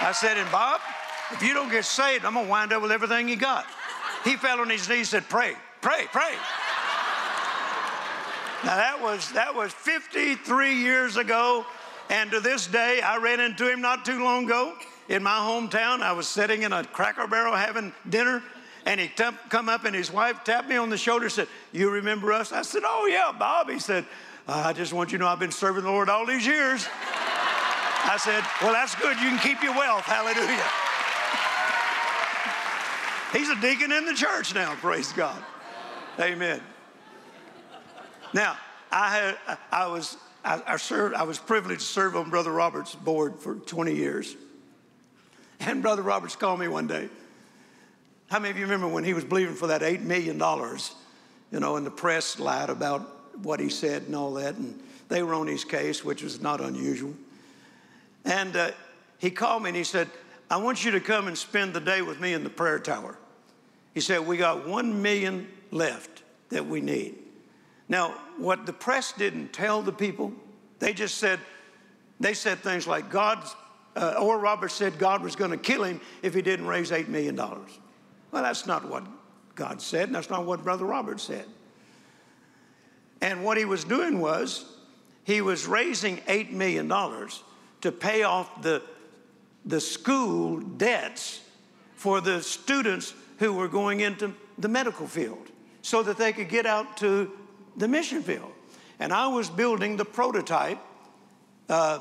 I 0.00 0.12
said, 0.12 0.38
and 0.38 0.50
Bob, 0.50 0.81
if 1.31 1.42
you 1.42 1.52
don't 1.52 1.71
get 1.71 1.85
saved, 1.85 2.25
I'm 2.25 2.33
going 2.35 2.47
to 2.47 2.50
wind 2.50 2.73
up 2.73 2.81
with 2.81 2.90
everything 2.90 3.28
you 3.28 3.37
got. 3.37 3.66
He 4.25 4.37
fell 4.37 4.61
on 4.61 4.71
his 4.71 4.88
knees 4.88 4.99
and 5.12 5.23
said, 5.23 5.28
Pray, 5.28 5.54
pray, 5.83 6.07
pray. 6.11 6.33
Now 8.64 8.76
that 8.76 9.02
was 9.02 9.33
that 9.33 9.54
was 9.54 9.73
53 9.73 10.75
years 10.75 11.16
ago, 11.16 11.66
and 12.09 12.31
to 12.31 12.40
this 12.40 12.69
day, 12.69 13.00
I 13.00 13.16
ran 13.16 13.40
into 13.40 13.71
him 13.71 13.81
not 13.81 14.04
too 14.04 14.23
long 14.23 14.45
ago 14.45 14.76
in 15.09 15.23
my 15.23 15.38
hometown. 15.38 16.00
I 16.00 16.12
was 16.12 16.28
sitting 16.28 16.62
in 16.62 16.73
a 16.73 16.85
Cracker 16.85 17.26
Barrel 17.26 17.57
having 17.57 17.92
dinner, 18.09 18.40
and 18.87 19.00
he 19.00 19.09
t- 19.09 19.25
come 19.49 19.69
up 19.69 19.85
and 19.85 19.97
his 19.97 20.12
wife 20.12 20.45
tapped 20.45 20.69
me 20.69 20.76
on 20.76 20.90
the 20.90 20.97
shoulder 20.97 21.25
and 21.25 21.33
said, 21.33 21.49
"You 21.73 21.90
remember 21.90 22.33
us?" 22.33 22.52
I 22.52 22.62
said, 22.62 22.83
"Oh 22.85 23.07
yeah, 23.07 23.33
Bob." 23.37 23.69
He 23.69 23.81
said, 23.81 24.07
uh, 24.47 24.62
"I 24.66 24.73
just 24.73 24.92
want 24.92 25.11
you 25.11 25.19
to 25.19 25.25
know 25.25 25.31
I've 25.31 25.40
been 25.40 25.50
serving 25.50 25.83
the 25.83 25.90
Lord 25.90 26.09
all 26.09 26.25
these 26.25 26.47
years." 26.47 26.87
I 28.04 28.16
said, 28.16 28.45
"Well, 28.61 28.73
that's 28.73 28.95
good. 28.95 29.16
You 29.21 29.28
can 29.28 29.38
keep 29.38 29.62
your 29.62 29.75
wealth. 29.75 30.04
Hallelujah." 30.04 30.71
He's 33.33 33.49
a 33.49 33.57
deacon 33.57 33.90
in 33.90 34.04
the 34.04 34.14
church 34.14 34.54
now. 34.54 34.75
Praise 34.76 35.12
God. 35.12 35.42
Amen. 36.21 36.61
Now, 38.33 38.57
I 38.91 39.09
had, 39.09 39.59
I 39.71 39.87
was, 39.87 40.17
I, 40.45 40.62
I, 40.67 40.77
served, 40.77 41.15
I 41.15 41.23
was 41.23 41.39
privileged 41.39 41.81
to 41.81 41.87
serve 41.87 42.17
on 42.17 42.31
Brother 42.31 42.53
Roberts' 42.53 42.95
board 42.95 43.39
for 43.39 43.55
20 43.55 43.95
years. 43.95 44.37
And 45.61 45.83
Brother 45.83 46.03
Roberts 46.03 46.37
called 46.37 46.61
me 46.61 46.69
one 46.69 46.87
day. 46.87 47.09
How 48.29 48.39
many 48.39 48.51
of 48.51 48.57
you 48.57 48.65
remember 48.65 48.89
when 48.89 49.05
he 49.05 49.15
was 49.15 49.25
believing 49.25 49.55
for 49.55 49.69
that 49.69 49.83
$8 49.83 50.01
million? 50.01 50.39
You 50.39 51.61
know, 51.61 51.77
and 51.77 51.87
the 51.87 51.91
press 51.91 52.39
lied 52.39 52.71
about 52.71 53.03
what 53.43 53.61
he 53.61 53.69
said 53.69 54.03
and 54.03 54.17
all 54.17 54.33
that. 54.35 54.57
And 54.57 54.81
they 55.09 55.23
were 55.23 55.35
on 55.35 55.47
his 55.47 55.65
case, 55.65 56.05
which 56.05 56.23
was 56.23 56.41
not 56.41 56.61
unusual. 56.61 57.15
And 58.25 58.57
uh, 58.57 58.71
he 59.19 59.31
called 59.31 59.62
me 59.62 59.71
and 59.71 59.77
he 59.77 59.85
said, 59.85 60.09
I 60.51 60.57
want 60.57 60.85
you 60.85 60.93
to 60.93 61.01
come 61.01 61.29
and 61.29 61.37
spend 61.37 61.75
the 61.75 61.81
day 61.81 62.03
with 62.03 62.21
me 62.21 62.33
in 62.33 62.45
the 62.45 62.51
prayer 62.51 62.79
tower. 62.79 63.17
He 63.95 64.01
said, 64.01 64.27
We 64.27 64.37
got 64.37 64.67
one 64.67 65.03
million 65.03 65.49
left 65.71 66.23
that 66.51 66.67
we 66.67 66.81
need. 66.81 67.15
Now, 67.89 68.15
what 68.39 68.67
the 68.67 68.73
press 68.73 69.12
didn't 69.12 69.53
tell 69.53 69.83
the 69.83 69.93
people, 69.93 70.33
they 70.79 70.93
just 70.93 71.19
said, 71.19 71.41
they 72.21 72.35
said 72.35 72.59
things 72.59 72.87
like, 72.87 73.11
God, 73.11 73.45
uh, 73.97 74.15
or 74.21 74.39
Robert 74.39 74.71
said 74.71 74.99
God 74.99 75.23
was 75.23 75.37
going 75.37 75.51
to 75.51 75.57
kill 75.57 75.85
him 75.85 76.01
if 76.23 76.35
he 76.35 76.43
didn't 76.43 76.67
raise 76.67 76.91
$8 76.91 77.09
million. 77.09 77.37
Well, 77.37 78.43
that's 78.43 78.67
not 78.67 78.89
what 78.89 79.05
God 79.55 79.83
said, 79.83 80.05
and 80.05 80.15
that's 80.15 80.31
not 80.31 80.47
what 80.47 80.65
Brother 80.65 80.85
Robert 80.85 81.21
said. 81.21 81.47
And 83.21 83.45
what 83.45 83.57
he 83.57 83.65
was 83.65 83.85
doing 83.85 84.21
was, 84.21 84.65
he 85.25 85.41
was 85.41 85.67
raising 85.67 86.17
$8 86.19 86.51
million 86.51 86.89
to 86.89 87.93
pay 87.93 88.23
off 88.23 88.62
the, 88.62 88.83
the 89.65 89.81
school 89.81 90.59
debts 90.59 91.41
for 91.95 92.21
the 92.21 92.43
students 92.43 93.15
who 93.39 93.53
were 93.53 93.69
going 93.69 94.01
into 94.01 94.35
the 94.59 94.69
medical 94.69 95.07
field 95.07 95.49
so 95.83 96.03
that 96.03 96.17
they 96.17 96.33
could 96.33 96.49
get 96.49 96.67
out 96.67 96.97
to 96.97 97.31
the 97.76 97.88
mission 97.88 98.23
field. 98.23 98.52
And 98.99 99.12
I 99.12 99.26
was 99.29 99.50
building 99.50 99.97
the 99.97 100.05
prototype 100.05 100.79
uh, 101.69 102.00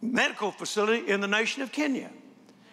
medical 0.00 0.50
facility 0.50 1.08
in 1.08 1.20
the 1.20 1.28
nation 1.28 1.62
of 1.62 1.72
Kenya. 1.72 2.10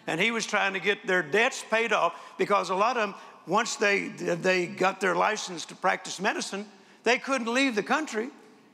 And 0.06 0.20
he 0.20 0.30
was 0.30 0.46
trying 0.46 0.72
to 0.74 0.80
get 0.80 1.06
their 1.06 1.22
debts 1.22 1.64
paid 1.70 1.92
off 1.92 2.14
because 2.36 2.70
a 2.70 2.74
lot 2.74 2.96
of 2.96 3.10
them, 3.10 3.14
once 3.46 3.76
they, 3.76 4.08
they 4.08 4.66
got 4.66 5.00
their 5.00 5.14
license 5.14 5.64
to 5.66 5.74
practice 5.74 6.20
medicine, 6.20 6.66
they 7.04 7.18
couldn't 7.18 7.52
leave 7.52 7.74
the 7.74 7.82
country 7.82 8.28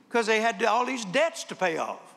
because 0.09 0.27
they 0.27 0.41
had 0.41 0.63
all 0.65 0.87
these 0.87 1.05
debts 1.05 1.45
to 1.45 1.55
pay 1.55 1.77
off. 1.77 2.15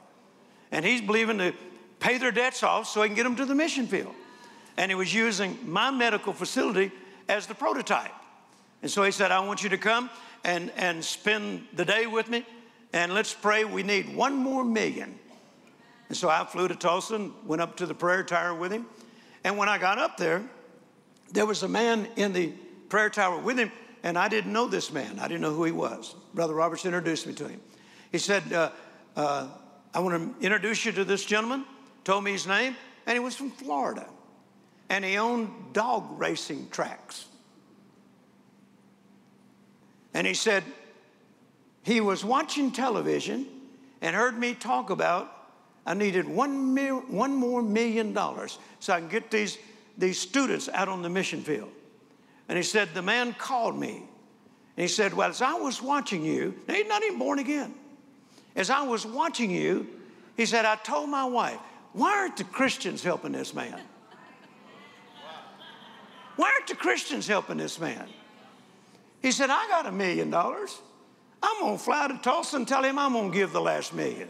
And 0.72 0.86
he's 0.86 1.02
believing 1.02 1.38
to 1.40 1.54
pay 2.00 2.18
their 2.18 2.32
debts 2.32 2.64
off 2.64 2.88
so 2.88 3.02
he 3.02 3.10
can 3.10 3.16
get 3.16 3.24
them 3.24 3.36
to 3.36 3.46
the 3.46 3.56
mission 3.56 3.88
field. 3.88 4.14
And 4.78 4.90
he 4.90 4.96
was 4.96 5.14
using 5.14 5.58
my 5.66 5.92
medical 5.92 6.32
facility 6.32 6.92
as 7.28 7.48
the 7.48 7.56
prototype. 7.56 8.14
And 8.82 8.90
so 8.90 9.04
he 9.04 9.12
said, 9.12 9.32
I 9.32 9.40
want 9.42 9.64
you 9.64 9.70
to 9.70 9.78
come 9.78 10.10
and, 10.44 10.72
and 10.76 11.04
spend 11.04 11.66
the 11.74 11.86
day 11.86 12.08
with 12.08 12.30
me 12.30 12.46
and 12.94 13.14
let's 13.14 13.34
pray. 13.34 13.66
We 13.66 13.84
need 13.84 14.16
one 14.16 14.36
more 14.36 14.64
million. 14.64 15.18
And 16.08 16.18
so 16.18 16.30
I 16.30 16.44
flew 16.46 16.68
to 16.68 16.76
Tulsa 16.76 17.16
and 17.16 17.32
went 17.46 17.62
up 17.62 17.78
to 17.78 17.86
the 17.86 17.94
prayer 17.94 18.24
tower 18.24 18.54
with 18.54 18.72
him. 18.72 18.86
And 19.44 19.58
when 19.58 19.70
I 19.70 19.78
got 19.78 20.00
up 20.00 20.18
there, 20.18 20.44
there 21.32 21.46
was 21.46 21.64
a 21.64 21.68
man 21.68 22.08
in 22.16 22.34
the 22.34 22.52
prayer 22.90 23.10
tower 23.10 23.38
with 23.40 23.58
him, 23.58 23.72
and 24.04 24.18
I 24.18 24.28
didn't 24.28 24.52
know 24.52 24.68
this 24.68 24.92
man. 24.92 25.20
I 25.20 25.28
didn't 25.28 25.42
know 25.42 25.54
who 25.54 25.64
he 25.64 25.72
was. 25.72 26.16
Brother 26.34 26.56
Roberts 26.56 26.86
introduced 26.86 27.28
me 27.28 27.34
to 27.36 27.48
him. 27.48 27.62
He 28.12 28.18
said, 28.18 28.52
uh, 28.52 28.72
uh, 29.16 29.48
I 29.94 30.00
want 30.00 30.40
to 30.40 30.44
introduce 30.46 30.86
you 30.86 30.92
to 30.94 31.06
this 31.06 31.24
gentleman, 31.24 31.66
told 32.04 32.24
me 32.24 32.32
his 32.32 32.48
name, 32.48 32.76
and 33.06 33.14
he 33.14 33.20
was 33.20 33.36
from 33.36 33.52
Florida. 33.52 34.08
And 34.90 35.06
he 35.06 35.18
owned 35.18 35.52
dog 35.74 36.20
racing 36.20 36.70
tracks. 36.72 37.26
And 40.20 40.28
he 40.28 40.34
said, 40.34 40.66
he 41.84 42.02
was 42.02 42.26
watching 42.26 42.72
television 42.72 43.48
and 44.02 44.14
heard 44.14 44.38
me 44.38 44.54
talk 44.54 44.90
about 44.90 45.34
I 45.86 45.94
needed 45.94 46.28
one, 46.28 46.74
mil, 46.74 47.00
one 47.08 47.34
more 47.34 47.62
million 47.62 48.12
dollars 48.12 48.60
so 48.82 48.92
I 48.92 49.00
can 49.00 49.08
get 49.08 49.32
these, 49.32 49.58
these 49.98 50.20
students 50.20 50.68
out 50.74 50.90
on 50.90 51.04
the 51.04 51.10
mission 51.10 51.42
field. 51.42 51.72
And 52.50 52.58
he 52.58 52.64
said, 52.66 52.90
The 52.94 53.02
man 53.02 53.34
called 53.34 53.80
me. 53.80 54.04
And 54.76 54.82
he 54.82 54.90
said, 54.90 55.14
Well, 55.14 55.30
as 55.30 55.42
I 55.42 55.54
was 55.54 55.82
watching 55.82 56.26
you, 56.26 56.54
now 56.68 56.74
he's 56.74 56.88
not 56.88 57.02
even 57.02 57.18
born 57.18 57.40
again. 57.40 57.74
As 58.58 58.70
I 58.70 58.82
was 58.82 59.06
watching 59.06 59.50
you, 59.50 59.88
he 60.36 60.46
said, 60.46 60.66
I 60.66 60.76
told 60.76 61.10
my 61.10 61.24
wife, 61.24 61.60
Why 61.94 62.12
aren't 62.12 62.36
the 62.36 62.44
Christians 62.44 63.02
helping 63.02 63.32
this 63.32 63.54
man? 63.54 63.80
Why 66.36 66.52
aren't 66.52 66.68
the 66.68 66.76
Christians 66.76 67.26
helping 67.26 67.56
this 67.56 67.80
man? 67.80 68.10
He 69.22 69.32
said, 69.32 69.50
I 69.50 69.68
got 69.68 69.86
a 69.86 69.92
million 69.92 70.30
dollars. 70.30 70.80
I'm 71.42 71.62
going 71.62 71.78
to 71.78 71.84
fly 71.84 72.08
to 72.08 72.18
Tulsa 72.18 72.58
and 72.58 72.68
tell 72.68 72.84
him 72.84 73.00
I'm 73.00 73.14
going 73.14 73.32
to 73.32 73.38
give 73.38 73.52
the 73.52 73.62
last 73.62 73.94
million. 73.94 74.30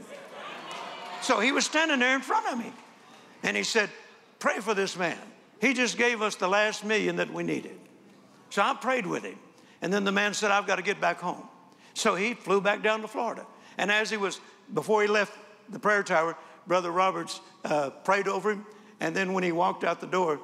So 1.22 1.40
he 1.40 1.52
was 1.52 1.66
standing 1.66 2.00
there 2.00 2.16
in 2.16 2.22
front 2.22 2.48
of 2.52 2.58
me. 2.58 2.72
And 3.44 3.56
he 3.56 3.64
said, 3.64 3.90
Pray 4.40 4.60
for 4.60 4.74
this 4.74 4.98
man. 4.98 5.18
He 5.60 5.74
just 5.74 5.98
gave 5.98 6.22
us 6.22 6.36
the 6.36 6.48
last 6.48 6.86
million 6.86 7.18
that 7.18 7.32
we 7.34 7.44
needed. 7.44 7.78
So 8.50 8.62
I 8.62 8.74
prayed 8.74 9.06
with 9.06 9.24
him. 9.24 9.38
And 9.82 9.92
then 9.92 10.06
the 10.06 10.12
man 10.12 10.34
said, 10.34 10.52
I've 10.52 10.66
got 10.66 10.78
to 10.78 10.82
get 10.82 11.02
back 11.02 11.20
home. 11.20 11.44
So 11.94 12.16
he 12.16 12.34
flew 12.34 12.62
back 12.62 12.82
down 12.82 13.02
to 13.02 13.08
Florida. 13.08 13.46
And 13.78 13.92
as 13.92 14.10
he 14.10 14.18
was, 14.18 14.40
before 14.74 15.02
he 15.02 15.08
left 15.08 15.38
the 15.70 15.80
prayer 15.80 16.04
tower, 16.04 16.38
Brother 16.68 16.92
Roberts 16.92 17.42
uh, 17.66 17.90
prayed 17.90 18.28
over 18.28 18.52
him. 18.52 18.66
And 19.02 19.16
then 19.16 19.34
when 19.34 19.44
he 19.44 19.52
walked 19.52 19.84
out 19.84 20.00
the 20.00 20.08
door, 20.08 20.40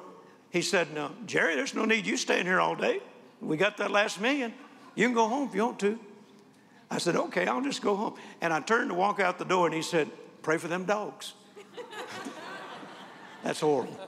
he 0.50 0.60
said, 0.60 0.92
No, 0.94 1.10
Jerry, 1.24 1.54
there's 1.54 1.74
no 1.74 1.84
need 1.84 2.06
you 2.06 2.16
staying 2.16 2.46
here 2.46 2.60
all 2.60 2.74
day. 2.74 3.00
We 3.40 3.56
got 3.56 3.76
that 3.78 3.90
last 3.90 4.20
million. 4.20 4.54
You 4.94 5.06
can 5.06 5.14
go 5.14 5.28
home 5.28 5.48
if 5.48 5.54
you 5.54 5.64
want 5.64 5.78
to. 5.80 5.98
I 6.90 6.98
said, 6.98 7.16
okay, 7.16 7.46
I'll 7.46 7.62
just 7.62 7.82
go 7.82 7.96
home. 7.96 8.14
And 8.40 8.52
I 8.52 8.60
turned 8.60 8.90
to 8.90 8.94
walk 8.94 9.20
out 9.20 9.38
the 9.38 9.44
door, 9.44 9.66
and 9.66 9.74
he 9.74 9.82
said, 9.82 10.10
pray 10.42 10.56
for 10.56 10.68
them 10.68 10.84
dogs. 10.84 11.34
That's 13.42 13.62
Oral. 13.62 13.98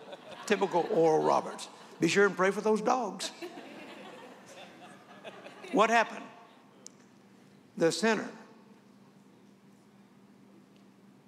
Typical 0.47 0.89
Oral 0.93 1.23
Roberts. 1.23 1.69
Be 2.01 2.09
sure 2.09 2.27
and 2.27 2.37
pray 2.37 2.51
for 2.51 2.61
those 2.61 2.81
dogs. 2.81 3.33
What 5.73 5.91
happened? 5.91 6.25
The 7.77 7.93
sinner. 7.93 8.29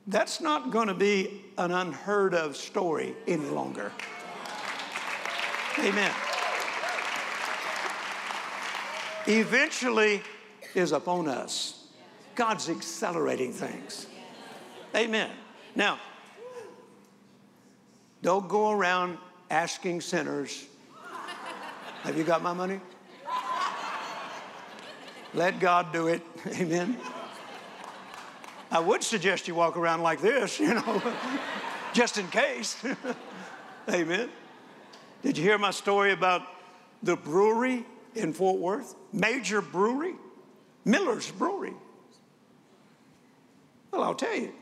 That's 0.06 0.40
not 0.40 0.70
going 0.70 0.88
to 0.88 0.94
be 0.94 1.42
an 1.58 1.72
unheard 1.72 2.34
of 2.34 2.56
story 2.56 3.14
any 3.26 3.46
longer. 3.46 3.92
Amen 5.78 6.12
eventually 9.26 10.22
is 10.74 10.92
upon 10.92 11.28
us. 11.28 11.88
God's 12.34 12.68
accelerating 12.70 13.52
things. 13.52 14.06
Amen. 14.94 15.30
Now, 15.74 15.98
don't 18.22 18.48
go 18.48 18.70
around 18.70 19.18
asking 19.50 20.00
sinners, 20.00 20.66
Have 22.02 22.16
you 22.16 22.24
got 22.24 22.42
my 22.42 22.52
money? 22.52 22.80
Let 25.32 25.60
God 25.60 25.92
do 25.92 26.08
it. 26.08 26.22
Amen. 26.58 26.96
I 28.70 28.78
would 28.78 29.02
suggest 29.02 29.48
you 29.48 29.54
walk 29.54 29.76
around 29.76 30.02
like 30.02 30.20
this, 30.20 30.60
you 30.60 30.74
know, 30.74 31.02
just 31.92 32.18
in 32.18 32.26
case. 32.28 32.82
Amen. 33.90 34.28
Did 35.22 35.36
you 35.36 35.44
hear 35.44 35.58
my 35.58 35.70
story 35.70 36.12
about 36.12 36.42
the 37.02 37.16
brewery 37.16 37.84
in 38.14 38.32
Fort 38.32 38.58
Worth? 38.58 38.94
Major 39.12 39.60
brewery, 39.60 40.14
Miller's 40.84 41.30
Brewery. 41.30 41.74
Well, 43.90 44.02
I'll 44.02 44.14
tell 44.14 44.36
you. 44.36 44.52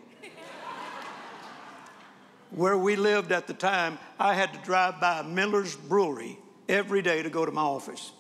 Where 2.50 2.78
we 2.78 2.96
lived 2.96 3.30
at 3.30 3.46
the 3.46 3.52
time, 3.52 3.98
I 4.18 4.32
had 4.32 4.54
to 4.54 4.58
drive 4.60 5.00
by 5.00 5.22
Miller's 5.22 5.76
Brewery 5.76 6.38
every 6.68 7.02
day 7.02 7.22
to 7.22 7.28
go 7.28 7.44
to 7.44 7.52
my 7.52 7.60
office. 7.60 8.12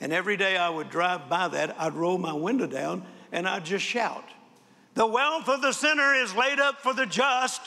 And 0.00 0.12
every 0.12 0.36
day 0.36 0.56
I 0.56 0.68
would 0.68 0.90
drive 0.90 1.28
by 1.28 1.48
that, 1.48 1.76
I'd 1.80 1.94
roll 1.94 2.18
my 2.18 2.32
window 2.32 2.66
down 2.66 3.06
and 3.32 3.48
I'd 3.48 3.64
just 3.64 3.84
shout, 3.84 4.24
The 4.94 5.06
wealth 5.06 5.48
of 5.48 5.62
the 5.62 5.72
sinner 5.72 6.14
is 6.14 6.34
laid 6.34 6.58
up 6.58 6.80
for 6.80 6.94
the 6.94 7.06
just. 7.06 7.60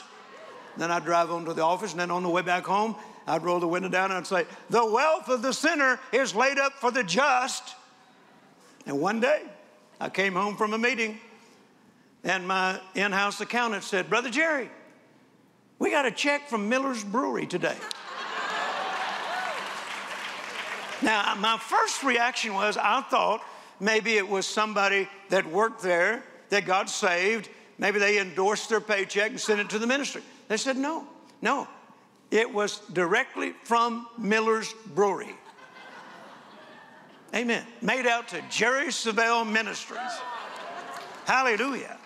Then 0.78 0.92
I'd 0.92 1.06
drive 1.06 1.32
on 1.32 1.46
to 1.46 1.54
the 1.54 1.64
office, 1.64 1.92
and 1.92 2.00
then 2.00 2.12
on 2.12 2.24
the 2.24 2.30
way 2.30 2.42
back 2.42 2.66
home, 2.66 2.96
I'd 3.30 3.44
roll 3.44 3.60
the 3.60 3.68
window 3.68 3.90
down 3.90 4.12
and 4.12 4.18
I'd 4.18 4.28
say, 4.28 4.46
The 4.70 4.86
wealth 4.86 5.30
of 5.30 5.42
the 5.42 5.54
sinner 5.54 6.00
is 6.12 6.34
laid 6.34 6.58
up 6.58 6.74
for 6.74 6.92
the 6.92 7.04
just. 7.04 7.76
And 8.86 9.00
one 9.00 9.20
day, 9.20 9.44
I 10.02 10.10
came 10.10 10.34
home 10.34 10.56
from 10.56 10.74
a 10.74 10.78
meeting, 10.78 11.20
and 12.24 12.48
my 12.48 12.80
in 12.96 13.12
house 13.12 13.40
accountant 13.40 13.84
said, 13.84 14.10
Brother 14.10 14.30
Jerry, 14.30 14.70
we 15.78 15.92
got 15.92 16.06
a 16.06 16.12
check 16.12 16.50
from 16.50 16.70
Miller's 16.70 17.04
Brewery 17.04 17.46
today. 17.46 17.78
now, 21.02 21.36
my 21.40 21.58
first 21.58 22.04
reaction 22.04 22.54
was 22.54 22.78
I 22.78 23.02
thought 23.02 23.42
maybe 23.80 24.18
it 24.18 24.28
was 24.28 24.48
somebody 24.48 25.08
that 25.30 25.46
worked 25.46 25.82
there 25.82 26.24
that 26.50 26.66
got 26.66 26.90
saved. 26.90 27.50
Maybe 27.78 28.00
they 28.00 28.20
endorsed 28.20 28.70
their 28.70 28.82
paycheck 28.82 29.32
and 29.32 29.40
sent 29.40 29.60
it 29.60 29.70
to 29.70 29.80
the 29.80 29.88
ministry. 29.88 30.22
They 30.48 30.58
said, 30.58 30.78
no, 30.78 31.06
no. 31.42 31.68
It 32.32 32.54
was 32.54 32.80
directly 32.94 33.54
from 33.64 34.08
Miller's 34.18 34.74
Brewery. 34.94 35.36
Amen. 37.34 37.64
Made 37.82 38.08
out 38.08 38.28
to 38.30 38.42
Jerry 38.50 38.88
Savelle 38.88 39.50
Ministries. 39.50 40.20
Hallelujah. 41.26 41.98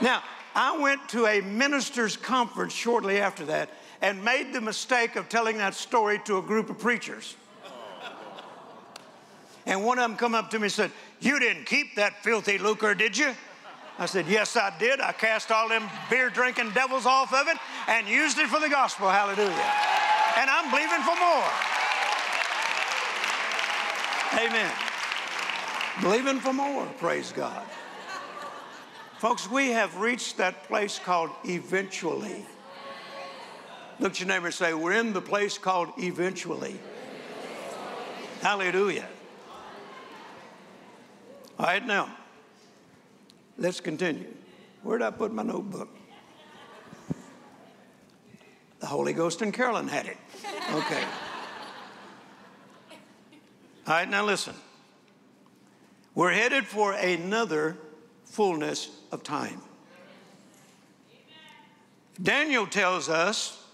Now, 0.00 0.22
I 0.54 0.78
went 0.78 1.08
to 1.10 1.26
a 1.26 1.40
minister's 1.40 2.16
conference 2.16 2.72
shortly 2.72 3.18
after 3.18 3.44
that 3.46 3.70
and 4.02 4.22
made 4.24 4.52
the 4.52 4.60
mistake 4.60 5.16
of 5.16 5.28
telling 5.28 5.58
that 5.58 5.74
story 5.74 6.20
to 6.24 6.38
a 6.38 6.42
group 6.42 6.68
of 6.68 6.78
preachers. 6.78 7.34
And 9.66 9.84
one 9.84 9.98
of 9.98 10.08
them 10.08 10.16
come 10.16 10.34
up 10.34 10.50
to 10.50 10.58
me 10.58 10.64
and 10.64 10.72
said, 10.72 10.92
You 11.20 11.40
didn't 11.40 11.64
keep 11.64 11.96
that 11.96 12.22
filthy 12.22 12.56
lucre, 12.56 12.94
did 12.94 13.18
you? 13.18 13.34
I 13.98 14.06
said, 14.06 14.26
Yes, 14.26 14.56
I 14.56 14.72
did. 14.78 15.00
I 15.00 15.12
cast 15.12 15.50
all 15.50 15.68
them 15.68 15.88
beer 16.10 16.28
drinking 16.28 16.70
devils 16.72 17.06
off 17.06 17.32
of 17.32 17.48
it 17.48 17.56
and 17.88 18.06
used 18.06 18.38
it 18.38 18.48
for 18.48 18.60
the 18.60 18.68
gospel. 18.68 19.08
Hallelujah. 19.08 19.72
And 20.36 20.50
I'm 20.50 20.70
believing 20.70 21.00
for 21.02 21.16
more. 21.16 21.48
Amen. 24.38 24.72
Believing 26.02 26.40
for 26.40 26.52
more, 26.52 26.84
praise 26.98 27.32
God. 27.32 27.64
Folks, 29.18 29.50
we 29.50 29.70
have 29.70 29.96
reached 29.96 30.36
that 30.36 30.64
place 30.64 30.98
called 30.98 31.30
eventually. 31.44 32.44
Look 33.98 34.12
at 34.12 34.20
your 34.20 34.28
neighbor 34.28 34.46
and 34.46 34.54
say, 34.54 34.74
We're 34.74 34.92
in 34.92 35.14
the 35.14 35.22
place 35.22 35.56
called 35.56 35.88
eventually. 35.96 36.78
Hallelujah. 38.42 39.08
All 41.58 41.64
right, 41.64 41.84
now, 41.84 42.14
let's 43.58 43.80
continue. 43.80 44.32
Where 44.82 44.98
did 44.98 45.06
I 45.06 45.10
put 45.10 45.32
my 45.32 45.42
notebook? 45.42 45.88
The 48.80 48.86
Holy 48.86 49.12
Ghost 49.12 49.42
and 49.42 49.52
Carolyn 49.52 49.88
had 49.88 50.06
it. 50.06 50.16
Okay. 50.74 51.04
All 53.86 53.94
right, 53.94 54.08
now 54.08 54.24
listen. 54.24 54.54
We're 56.14 56.32
headed 56.32 56.66
for 56.66 56.92
another 56.92 57.76
fullness 58.24 58.90
of 59.12 59.22
time. 59.22 59.60
Daniel 62.22 62.66
tells 62.66 63.08
us 63.08 63.64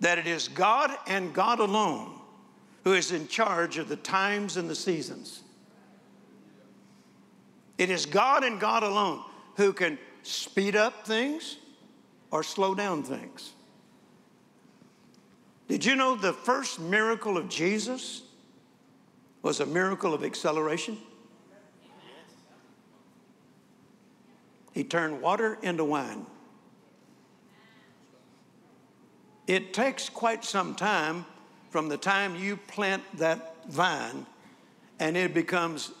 that 0.00 0.18
it 0.18 0.26
is 0.26 0.48
God 0.48 0.90
and 1.06 1.34
God 1.34 1.60
alone 1.60 2.18
who 2.84 2.94
is 2.94 3.12
in 3.12 3.28
charge 3.28 3.76
of 3.76 3.88
the 3.88 3.96
times 3.96 4.56
and 4.56 4.68
the 4.68 4.74
seasons. 4.74 5.42
It 7.76 7.90
is 7.90 8.06
God 8.06 8.44
and 8.44 8.58
God 8.58 8.82
alone 8.82 9.22
who 9.60 9.74
can 9.74 9.98
speed 10.22 10.74
up 10.74 11.06
things 11.06 11.58
or 12.30 12.42
slow 12.42 12.74
down 12.74 13.02
things. 13.02 13.52
Did 15.68 15.84
you 15.84 15.96
know 15.96 16.16
the 16.16 16.32
first 16.32 16.80
miracle 16.80 17.36
of 17.36 17.50
Jesus 17.50 18.22
was 19.42 19.60
a 19.60 19.66
miracle 19.66 20.14
of 20.14 20.24
acceleration? 20.24 20.96
He 24.72 24.82
turned 24.82 25.20
water 25.20 25.58
into 25.60 25.84
wine. 25.84 26.24
It 29.46 29.74
takes 29.74 30.08
quite 30.08 30.42
some 30.42 30.74
time 30.74 31.26
from 31.68 31.90
the 31.90 31.98
time 31.98 32.34
you 32.34 32.56
plant 32.56 33.02
that 33.18 33.56
vine 33.68 34.24
and 34.98 35.18
it 35.18 35.34
becomes 35.34 35.92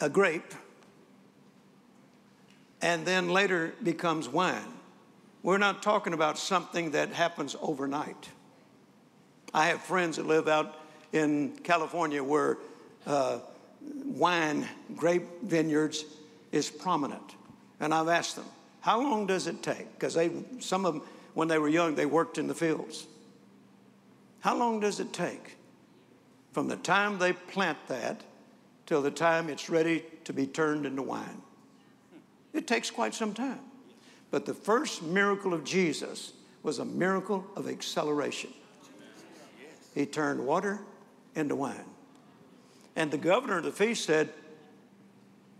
a 0.00 0.08
grape 0.08 0.54
and 2.82 3.04
then 3.04 3.28
later 3.28 3.74
becomes 3.82 4.28
wine. 4.28 4.72
We're 5.42 5.58
not 5.58 5.82
talking 5.82 6.12
about 6.12 6.38
something 6.38 6.90
that 6.92 7.10
happens 7.10 7.56
overnight. 7.60 8.28
I 9.54 9.66
have 9.68 9.80
friends 9.80 10.16
that 10.16 10.26
live 10.26 10.48
out 10.48 10.76
in 11.12 11.56
California 11.64 12.22
where 12.22 12.58
uh, 13.06 13.38
wine, 13.80 14.68
grape 14.96 15.24
vineyards 15.42 16.04
is 16.52 16.70
prominent. 16.70 17.34
And 17.80 17.94
I've 17.94 18.08
asked 18.08 18.36
them, 18.36 18.44
how 18.80 19.00
long 19.00 19.26
does 19.26 19.46
it 19.46 19.62
take? 19.62 19.92
Because 19.94 20.14
they, 20.14 20.30
some 20.58 20.84
of 20.84 20.94
them, 20.94 21.02
when 21.34 21.48
they 21.48 21.58
were 21.58 21.68
young, 21.68 21.94
they 21.94 22.06
worked 22.06 22.38
in 22.38 22.46
the 22.46 22.54
fields. 22.54 23.06
How 24.40 24.56
long 24.56 24.80
does 24.80 25.00
it 25.00 25.12
take 25.12 25.56
from 26.52 26.68
the 26.68 26.76
time 26.76 27.18
they 27.18 27.32
plant 27.32 27.78
that 27.88 28.22
till 28.86 29.02
the 29.02 29.10
time 29.10 29.48
it's 29.48 29.70
ready 29.70 30.04
to 30.24 30.32
be 30.32 30.46
turned 30.46 30.86
into 30.86 31.02
wine? 31.02 31.42
It 32.52 32.66
takes 32.66 32.90
quite 32.90 33.14
some 33.14 33.34
time. 33.34 33.60
But 34.30 34.46
the 34.46 34.54
first 34.54 35.02
miracle 35.02 35.54
of 35.54 35.64
Jesus 35.64 36.32
was 36.62 36.78
a 36.78 36.84
miracle 36.84 37.46
of 37.56 37.68
acceleration. 37.68 38.50
He 39.94 40.06
turned 40.06 40.44
water 40.44 40.80
into 41.34 41.56
wine. 41.56 41.84
And 42.96 43.10
the 43.10 43.18
governor 43.18 43.58
of 43.58 43.64
the 43.64 43.72
feast 43.72 44.04
said, 44.04 44.30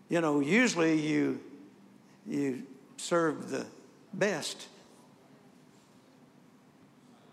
You 0.08 0.20
know, 0.20 0.40
usually 0.40 1.00
you 1.00 1.40
you 2.26 2.62
serve 2.96 3.50
the 3.50 3.66
best. 4.12 4.68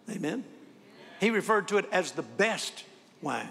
Amen? 0.09 0.43
He 1.19 1.29
referred 1.29 1.67
to 1.69 1.77
it 1.77 1.85
as 1.91 2.13
the 2.13 2.23
best 2.23 2.83
wine. 3.21 3.49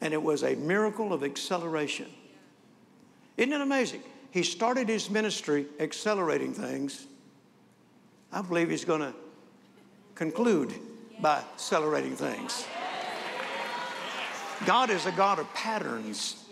And 0.00 0.14
it 0.14 0.22
was 0.22 0.42
a 0.42 0.54
miracle 0.54 1.12
of 1.12 1.24
acceleration. 1.24 2.06
Isn't 3.36 3.52
it 3.52 3.60
amazing? 3.60 4.02
He 4.32 4.42
started 4.42 4.88
his 4.88 5.10
ministry 5.10 5.66
accelerating 5.78 6.54
things. 6.54 7.06
I 8.32 8.40
believe 8.40 8.70
he's 8.70 8.84
going 8.84 9.02
to 9.02 9.12
conclude 10.14 10.72
by 11.20 11.38
accelerating 11.38 12.16
things. 12.16 12.64
God 14.64 14.88
is 14.88 15.04
a 15.04 15.12
God 15.12 15.38
of 15.38 15.52
patterns. 15.52 16.44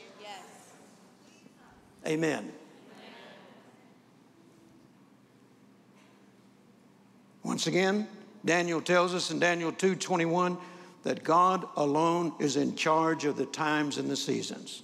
Amen. 2.07 2.53
Once 7.43 7.67
again, 7.67 8.07
Daniel 8.45 8.83
tells 8.83 9.15
us 9.15 9.31
in 9.31 9.39
Daniel 9.39 9.73
2:21 9.73 10.59
that 11.03 11.25
God 11.25 11.67
alone 11.77 12.35
is 12.39 12.57
in 12.57 12.77
charge 12.77 13.25
of 13.25 13.37
the 13.37 13.47
times 13.47 13.97
and 13.97 14.11
the 14.11 14.17
seasons. 14.17 14.83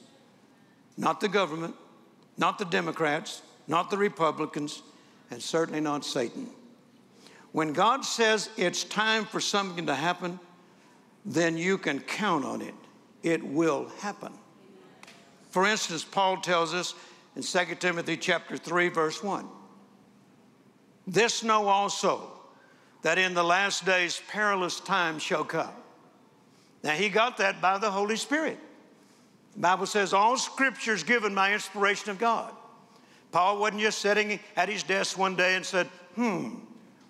Not 0.97 1.21
the 1.21 1.29
government, 1.29 1.75
not 2.37 2.59
the 2.59 2.65
Democrats, 2.65 3.43
not 3.67 3.91
the 3.91 3.97
Republicans, 3.97 4.83
and 5.31 5.43
certainly 5.43 5.81
not 5.81 6.05
Satan. 6.05 6.49
When 7.53 7.73
God 7.73 8.05
says 8.05 8.51
it's 8.57 8.85
time 8.85 9.25
for 9.25 9.41
something 9.41 9.87
to 9.87 9.95
happen, 9.95 10.39
then 11.25 11.57
you 11.57 11.79
can 11.79 12.01
count 12.01 12.45
on 12.45 12.63
it. 12.63 12.75
It 13.23 13.45
will 13.45 13.89
happen. 14.01 14.33
For 15.51 15.67
instance, 15.67 16.05
Paul 16.05 16.37
tells 16.39 16.75
us 16.75 16.95
in 17.35 17.43
2 17.43 17.77
Timothy 17.77 18.17
chapter 18.17 18.57
3 18.57 18.89
verse 18.89 19.23
1. 19.23 19.47
This 21.07 21.43
know 21.43 21.69
also 21.69 22.31
that 23.03 23.19
in 23.19 23.35
the 23.35 23.43
last 23.43 23.85
days 23.85 24.21
perilous 24.29 24.81
times 24.81 25.23
shall 25.23 25.45
come. 25.45 25.73
Now, 26.83 26.93
he 26.93 27.09
got 27.09 27.39
that 27.39 27.61
by 27.61 27.79
the 27.79 27.91
Holy 27.91 28.17
Spirit. 28.17 28.59
Bible 29.57 29.87
says, 29.87 30.13
All 30.13 30.37
scripture 30.37 30.93
is 30.93 31.03
given 31.03 31.35
by 31.35 31.53
inspiration 31.53 32.11
of 32.11 32.19
God. 32.19 32.53
Paul 33.33 33.59
wasn't 33.59 33.81
just 33.81 33.99
sitting 33.99 34.39
at 34.57 34.69
his 34.69 34.83
desk 34.83 35.19
one 35.19 35.37
day 35.37 35.57
and 35.57 35.65
said, 35.65 35.87
Hmm, 36.15 36.57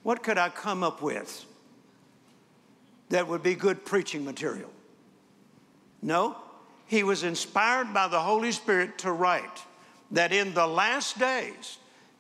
what 0.03 0.23
could 0.23 0.39
I 0.39 0.49
come 0.49 0.83
up 0.83 1.03
with 1.03 1.45
that 3.09 3.27
would 3.27 3.43
be 3.43 3.55
good 3.55 3.85
preaching 3.85 4.25
material? 4.25 4.71
No, 6.03 6.37
he 6.87 7.03
was 7.03 7.25
inspired 7.25 7.93
by 7.93 8.09
the 8.09 8.21
Holy 8.21 8.53
Spirit 8.53 8.99
to 8.99 9.13
write 9.13 9.63
that 10.13 10.33
in 10.33 10.55
the 10.55 10.67
last 10.67 11.19
days, 11.19 11.79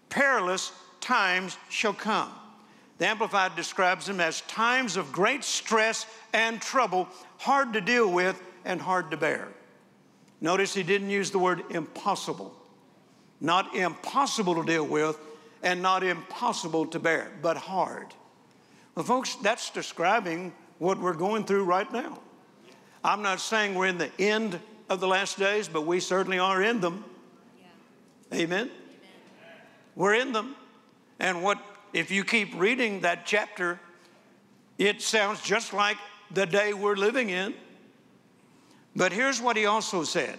perilous 0.08 0.72
times 1.00 1.56
shall 1.68 1.92
come. 1.92 2.32
The 2.98 3.06
Amplified 3.06 3.54
describes 3.54 4.06
them 4.06 4.20
as 4.20 4.40
times 4.42 4.96
of 4.96 5.12
great 5.12 5.44
stress 5.44 6.06
and 6.32 6.60
trouble, 6.60 7.08
hard 7.38 7.74
to 7.74 7.80
deal 7.80 8.10
with 8.10 8.42
and 8.64 8.80
hard 8.80 9.10
to 9.10 9.16
bear. 9.16 9.48
Notice 10.40 10.74
he 10.74 10.82
didn't 10.82 11.10
use 11.10 11.30
the 11.30 11.38
word 11.38 11.62
impossible. 11.70 12.54
Not 13.40 13.74
impossible 13.74 14.54
to 14.56 14.64
deal 14.64 14.86
with 14.86 15.18
and 15.62 15.82
not 15.82 16.02
impossible 16.04 16.86
to 16.86 16.98
bear, 16.98 17.30
but 17.42 17.56
hard. 17.56 18.08
Well, 18.94 19.04
folks, 19.04 19.34
that's 19.36 19.70
describing 19.70 20.52
what 20.78 20.98
we're 20.98 21.14
going 21.14 21.44
through 21.44 21.64
right 21.64 21.90
now. 21.92 22.18
I'm 23.02 23.22
not 23.22 23.40
saying 23.40 23.74
we're 23.74 23.86
in 23.86 23.98
the 23.98 24.10
end 24.18 24.58
of 24.88 25.00
the 25.00 25.08
last 25.08 25.38
days, 25.38 25.68
but 25.68 25.82
we 25.82 26.00
certainly 26.00 26.38
are 26.38 26.62
in 26.62 26.80
them. 26.80 27.04
Yeah. 27.58 28.38
Amen? 28.38 28.60
Amen? 28.60 28.70
We're 29.94 30.14
in 30.14 30.32
them. 30.32 30.56
And 31.18 31.42
what, 31.42 31.58
if 31.92 32.10
you 32.10 32.24
keep 32.24 32.54
reading 32.58 33.00
that 33.00 33.26
chapter, 33.26 33.80
it 34.78 35.00
sounds 35.02 35.40
just 35.40 35.72
like 35.72 35.96
the 36.30 36.46
day 36.46 36.72
we're 36.74 36.96
living 36.96 37.30
in. 37.30 37.54
But 38.96 39.12
here's 39.12 39.40
what 39.40 39.56
he 39.56 39.66
also 39.66 40.02
said 40.02 40.38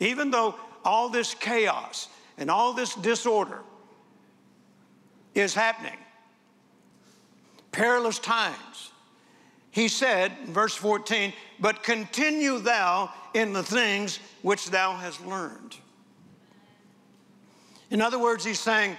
even 0.00 0.30
though 0.30 0.54
all 0.84 1.08
this 1.08 1.34
chaos 1.34 2.06
and 2.36 2.48
all 2.48 2.72
this 2.72 2.94
disorder 2.94 3.62
is 5.34 5.54
happening, 5.54 5.98
perilous 7.72 8.20
times, 8.20 8.92
he 9.72 9.88
said, 9.88 10.32
in 10.46 10.52
verse 10.52 10.76
14, 10.76 11.32
but 11.58 11.82
continue 11.82 12.58
thou 12.58 13.12
in 13.34 13.52
the 13.52 13.62
things 13.62 14.20
which 14.42 14.70
thou 14.70 14.92
hast 14.92 15.24
learned. 15.26 15.76
In 17.90 18.00
other 18.00 18.20
words, 18.20 18.44
he's 18.44 18.60
saying, 18.60 18.96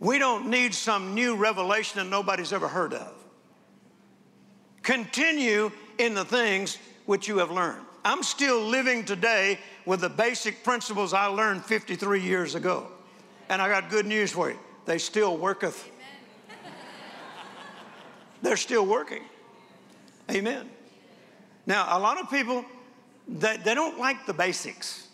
we 0.00 0.18
don't 0.18 0.50
need 0.50 0.74
some 0.74 1.14
new 1.14 1.34
revelation 1.34 1.98
that 1.98 2.10
nobody's 2.10 2.52
ever 2.52 2.68
heard 2.68 2.92
of. 2.92 3.25
Continue 4.86 5.72
in 5.98 6.14
the 6.14 6.24
things 6.24 6.78
which 7.06 7.26
you 7.26 7.38
have 7.38 7.50
learned. 7.50 7.84
I'm 8.04 8.22
still 8.22 8.60
living 8.60 9.04
today 9.04 9.58
with 9.84 10.00
the 10.00 10.08
basic 10.08 10.62
principles 10.62 11.12
I 11.12 11.26
learned 11.26 11.64
53 11.64 12.20
years 12.20 12.54
ago. 12.54 12.86
And 13.48 13.60
I 13.60 13.68
got 13.68 13.90
good 13.90 14.06
news 14.06 14.30
for 14.30 14.48
you. 14.48 14.58
They 14.84 14.98
still 14.98 15.36
worketh. 15.36 15.90
They're 18.42 18.56
still 18.56 18.86
working. 18.86 19.24
Amen. 20.30 20.70
Now, 21.66 21.98
a 21.98 21.98
lot 21.98 22.20
of 22.20 22.30
people, 22.30 22.64
they, 23.26 23.56
they 23.56 23.74
don't 23.74 23.98
like 23.98 24.24
the 24.24 24.34
basics. 24.34 25.08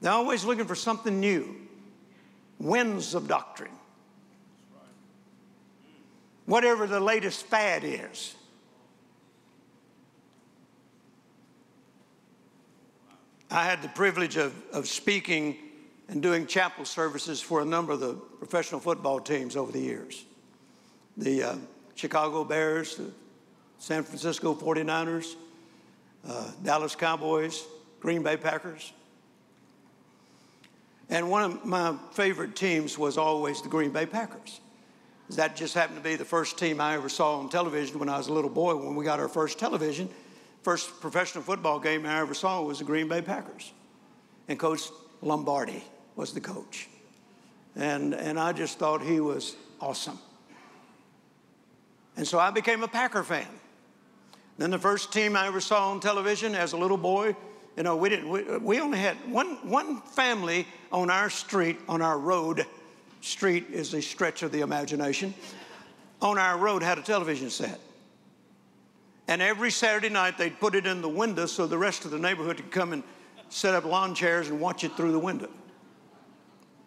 They're 0.00 0.10
always 0.10 0.44
looking 0.44 0.64
for 0.64 0.74
something 0.74 1.20
new, 1.20 1.54
winds 2.58 3.14
of 3.14 3.28
doctrine. 3.28 3.70
Whatever 6.46 6.86
the 6.86 7.00
latest 7.00 7.46
fad 7.46 7.82
is. 7.84 8.34
I 13.50 13.64
had 13.64 13.82
the 13.82 13.88
privilege 13.88 14.36
of, 14.36 14.54
of 14.72 14.86
speaking 14.86 15.56
and 16.08 16.22
doing 16.22 16.46
chapel 16.46 16.84
services 16.84 17.40
for 17.40 17.60
a 17.60 17.64
number 17.64 17.92
of 17.92 18.00
the 18.00 18.14
professional 18.14 18.80
football 18.80 19.20
teams 19.20 19.56
over 19.56 19.72
the 19.72 19.80
years. 19.80 20.24
The 21.16 21.42
uh, 21.42 21.56
Chicago 21.94 22.44
Bears, 22.44 22.96
the 22.96 23.10
San 23.78 24.04
Francisco 24.04 24.54
49ers, 24.54 25.34
uh, 26.28 26.50
Dallas 26.62 26.94
Cowboys, 26.94 27.64
Green 28.00 28.22
Bay 28.22 28.36
Packers. 28.36 28.92
And 31.08 31.28
one 31.28 31.42
of 31.42 31.64
my 31.64 31.96
favorite 32.12 32.54
teams 32.54 32.96
was 32.96 33.18
always 33.18 33.62
the 33.62 33.68
Green 33.68 33.90
Bay 33.90 34.06
Packers. 34.06 34.60
That 35.36 35.56
just 35.56 35.74
happened 35.74 35.98
to 35.98 36.02
be 36.02 36.16
the 36.16 36.24
first 36.24 36.58
team 36.58 36.80
I 36.80 36.94
ever 36.94 37.08
saw 37.08 37.38
on 37.38 37.48
television 37.48 37.98
when 37.98 38.08
I 38.08 38.18
was 38.18 38.28
a 38.28 38.32
little 38.32 38.50
boy 38.50 38.74
when 38.74 38.96
we 38.96 39.04
got 39.04 39.20
our 39.20 39.28
first 39.28 39.58
television 39.58 40.08
First 40.62 41.00
professional 41.00 41.42
football 41.42 41.80
game 41.80 42.04
I 42.04 42.20
ever 42.20 42.34
saw 42.34 42.60
was 42.62 42.80
the 42.80 42.84
Green 42.84 43.08
Bay 43.08 43.22
Packers. 43.22 43.72
And 44.48 44.58
Coach 44.58 44.82
Lombardi 45.22 45.82
was 46.16 46.34
the 46.34 46.40
coach. 46.40 46.88
And, 47.76 48.14
and 48.14 48.38
I 48.38 48.52
just 48.52 48.78
thought 48.78 49.00
he 49.00 49.20
was 49.20 49.56
awesome. 49.80 50.18
And 52.16 52.26
so 52.26 52.38
I 52.38 52.50
became 52.50 52.82
a 52.82 52.88
Packer 52.88 53.22
fan. 53.22 53.46
Then 54.58 54.70
the 54.70 54.78
first 54.78 55.12
team 55.12 55.36
I 55.36 55.46
ever 55.46 55.60
saw 55.60 55.90
on 55.90 56.00
television 56.00 56.54
as 56.54 56.74
a 56.74 56.76
little 56.76 56.98
boy, 56.98 57.34
you 57.76 57.82
know, 57.82 57.96
we 57.96 58.10
didn't, 58.10 58.28
we, 58.28 58.42
we 58.58 58.80
only 58.80 58.98
had 58.98 59.16
one, 59.30 59.66
one 59.66 60.02
family 60.02 60.66
on 60.92 61.08
our 61.08 61.30
street, 61.30 61.78
on 61.88 62.02
our 62.02 62.18
road. 62.18 62.66
Street 63.20 63.66
is 63.70 63.94
a 63.94 64.02
stretch 64.02 64.42
of 64.42 64.52
the 64.52 64.60
imagination. 64.60 65.34
On 66.22 66.38
our 66.38 66.58
road 66.58 66.82
had 66.82 66.98
a 66.98 67.02
television 67.02 67.50
set. 67.50 67.78
And 69.28 69.40
every 69.40 69.70
Saturday 69.70 70.08
night, 70.08 70.38
they'd 70.38 70.58
put 70.58 70.74
it 70.74 70.86
in 70.86 71.02
the 71.02 71.08
window 71.08 71.46
so 71.46 71.66
the 71.66 71.78
rest 71.78 72.04
of 72.04 72.10
the 72.10 72.18
neighborhood 72.18 72.56
could 72.56 72.70
come 72.70 72.92
and 72.92 73.02
set 73.48 73.74
up 73.74 73.84
lawn 73.84 74.14
chairs 74.14 74.48
and 74.48 74.60
watch 74.60 74.84
it 74.84 74.96
through 74.96 75.12
the 75.12 75.18
window. 75.18 75.48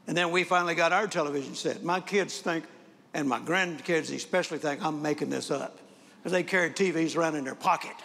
And 0.07 0.17
then 0.17 0.31
we 0.31 0.43
finally 0.43 0.75
got 0.75 0.91
our 0.91 1.07
television 1.07 1.55
set. 1.55 1.83
My 1.83 1.99
kids 1.99 2.39
think, 2.39 2.65
and 3.13 3.27
my 3.29 3.39
grandkids 3.39 4.13
especially 4.13 4.57
think, 4.57 4.83
I'm 4.83 5.01
making 5.01 5.29
this 5.29 5.51
up. 5.51 5.79
Because 6.17 6.33
they 6.33 6.43
carried 6.43 6.75
TVs 6.75 7.15
around 7.15 7.35
in 7.35 7.43
their 7.43 7.55
pocket, 7.55 7.95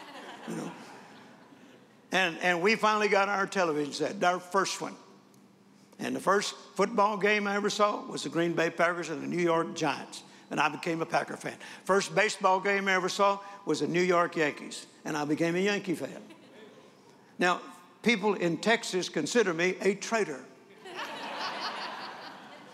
you 0.48 0.56
know. 0.56 0.70
And, 2.12 2.38
and 2.40 2.62
we 2.62 2.74
finally 2.74 3.08
got 3.08 3.28
our 3.28 3.46
television 3.46 3.92
set, 3.92 4.22
our 4.22 4.40
first 4.40 4.80
one. 4.80 4.94
And 5.98 6.14
the 6.14 6.20
first 6.20 6.54
football 6.74 7.16
game 7.16 7.46
I 7.46 7.56
ever 7.56 7.70
saw 7.70 8.04
was 8.06 8.22
the 8.22 8.28
Green 8.28 8.52
Bay 8.52 8.70
Packers 8.70 9.10
and 9.10 9.22
the 9.22 9.26
New 9.26 9.42
York 9.42 9.74
Giants 9.74 10.22
and 10.50 10.60
I 10.60 10.68
became 10.68 11.02
a 11.02 11.06
Packer 11.06 11.36
fan. 11.36 11.56
First 11.84 12.14
baseball 12.14 12.60
game 12.60 12.88
I 12.88 12.94
ever 12.94 13.08
saw 13.08 13.38
was 13.64 13.80
the 13.80 13.86
New 13.86 14.02
York 14.02 14.36
Yankees, 14.36 14.86
and 15.04 15.16
I 15.16 15.24
became 15.24 15.56
a 15.56 15.60
Yankee 15.60 15.94
fan. 15.94 16.22
Now, 17.38 17.60
people 18.02 18.34
in 18.34 18.56
Texas 18.56 19.08
consider 19.08 19.52
me 19.52 19.76
a 19.82 19.94
traitor. 19.94 20.40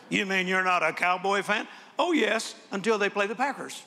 you 0.09 0.25
mean 0.27 0.47
you're 0.47 0.65
not 0.65 0.83
a 0.83 0.93
Cowboy 0.93 1.43
fan? 1.43 1.67
Oh, 1.99 2.13
yes, 2.13 2.55
until 2.71 2.99
they 2.99 3.09
play 3.09 3.27
the 3.27 3.35
Packers. 3.35 3.83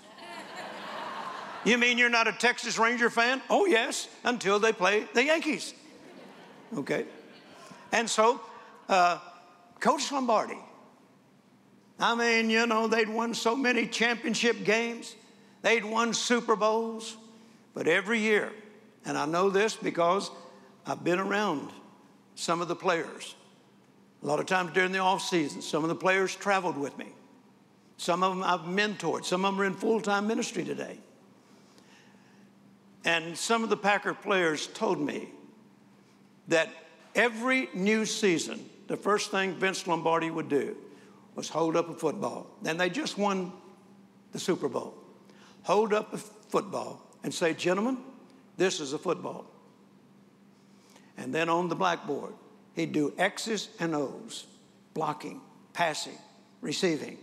You 1.66 1.78
mean 1.78 1.98
you're 1.98 2.10
not 2.10 2.28
a 2.28 2.32
Texas 2.32 2.78
Ranger 2.78 3.10
fan? 3.10 3.42
Oh, 3.50 3.66
yes, 3.66 4.08
until 4.24 4.60
they 4.60 4.72
play 4.72 5.06
the 5.14 5.26
Yankees. 5.26 5.74
Okay? 6.78 7.06
And 7.92 8.10
so, 8.10 8.42
uh, 8.90 9.20
Coach 9.80 10.12
Lombardi, 10.12 10.58
I 12.00 12.16
mean, 12.16 12.50
you 12.50 12.68
know, 12.68 12.88
they'd 12.88 13.10
won 13.10 13.34
so 13.34 13.56
many 13.56 13.88
championship 13.88 14.64
games, 14.64 15.16
they'd 15.62 15.86
won 15.86 16.14
Super 16.14 16.56
Bowls, 16.56 17.18
but 17.74 17.88
every 17.88 18.20
year, 18.20 18.52
and 19.06 19.18
I 19.18 19.26
know 19.26 19.50
this 19.50 19.76
because 19.76 20.30
I've 20.86 21.04
been 21.04 21.20
around 21.20 21.70
some 22.36 22.62
of 22.62 22.68
the 22.68 22.76
players. 22.76 23.36
A 24.24 24.26
lot 24.28 24.40
of 24.40 24.46
times 24.46 24.74
during 24.74 24.92
the 24.92 25.00
off 25.00 25.22
season, 25.22 25.62
some 25.62 25.84
of 25.84 25.90
the 25.90 25.96
players 25.96 26.36
traveled 26.36 26.78
with 26.78 26.98
me. 26.98 27.08
Some 27.98 28.24
of 28.24 28.36
them 28.36 28.44
I've 28.44 28.62
mentored. 28.62 29.26
Some 29.26 29.44
of 29.44 29.54
them 29.54 29.62
are 29.62 29.66
in 29.66 29.74
full 29.74 30.02
time 30.02 30.28
ministry 30.28 30.64
today. 30.64 30.98
And 33.06 33.38
some 33.38 33.64
of 33.64 33.70
the 33.70 33.78
Packer 33.78 34.14
players 34.14 34.68
told 34.68 35.00
me 35.00 35.30
that 36.48 36.70
every 37.16 37.70
new 37.74 38.06
season, 38.06 38.70
the 38.88 38.98
first 38.98 39.32
thing 39.32 39.54
Vince 39.56 39.86
Lombardi 39.88 40.30
would 40.32 40.50
do 40.50 40.76
was 41.36 41.50
hold 41.50 41.76
up 41.76 41.90
a 41.90 41.94
football. 41.94 42.48
Then 42.62 42.78
they 42.78 42.90
just 42.90 43.18
won 43.18 43.52
the 44.32 44.40
Super 44.40 44.68
Bowl. 44.68 44.94
Hold 45.64 45.94
up 45.94 46.14
a 46.14 46.18
football 46.18 47.02
and 47.24 47.34
say, 47.34 47.54
gentlemen, 47.54 47.98
this 48.58 48.80
is 48.80 48.94
a 48.94 48.98
football. 48.98 49.46
And 51.18 51.34
then 51.34 51.50
on 51.50 51.68
the 51.68 51.76
blackboard, 51.76 52.34
he'd 52.76 52.94
do 52.94 53.14
X's 53.18 53.70
and 53.80 53.94
O's, 53.96 54.46
blocking, 54.94 55.42
passing, 55.74 56.18
receiving, 56.62 57.18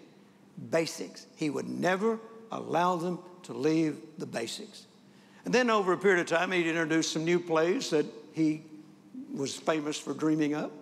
basics. 0.71 1.27
He 1.37 1.51
would 1.51 1.69
never 1.69 2.19
allow 2.51 2.97
them 2.97 3.19
to 3.45 3.53
leave 3.53 3.97
the 4.19 4.27
basics. 4.27 4.87
And 5.45 5.55
then 5.55 5.71
over 5.71 5.93
a 5.93 5.99
period 5.99 6.21
of 6.21 6.27
time, 6.27 6.53
he'd 6.53 6.67
introduce 6.67 7.11
some 7.11 7.25
new 7.25 7.39
plays 7.39 7.91
that 7.91 8.07
he 8.33 8.63
was 9.33 9.55
famous 9.55 9.99
for 9.99 10.15
dreaming 10.15 10.55
up, 10.55 10.73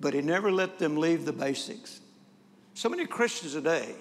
but 0.00 0.14
he 0.14 0.20
never 0.20 0.50
let 0.50 0.78
them 0.78 0.96
leave 0.96 1.24
the 1.24 1.32
basics. 1.32 2.00
So 2.74 2.88
many 2.88 3.06
Christians 3.06 3.52
today, 3.54 3.94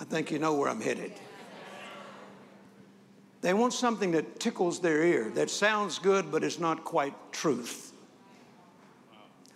I 0.00 0.04
think 0.04 0.30
you 0.30 0.38
know 0.38 0.54
where 0.54 0.68
I'm 0.68 0.80
headed. 0.80 1.12
They 3.42 3.54
want 3.54 3.72
something 3.72 4.10
that 4.12 4.40
tickles 4.40 4.80
their 4.80 5.04
ear, 5.04 5.30
that 5.34 5.50
sounds 5.50 5.98
good, 5.98 6.32
but 6.32 6.42
is 6.42 6.58
not 6.58 6.84
quite 6.84 7.14
truth. 7.32 7.92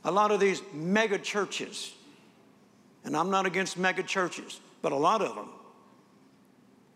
A 0.04 0.10
lot 0.10 0.30
of 0.30 0.38
these 0.38 0.62
mega 0.72 1.18
churches, 1.18 1.92
and 3.04 3.16
I'm 3.16 3.30
not 3.30 3.46
against 3.46 3.76
mega 3.76 4.02
churches, 4.02 4.60
but 4.80 4.92
a 4.92 4.96
lot 4.96 5.22
of 5.22 5.34
them 5.34 5.48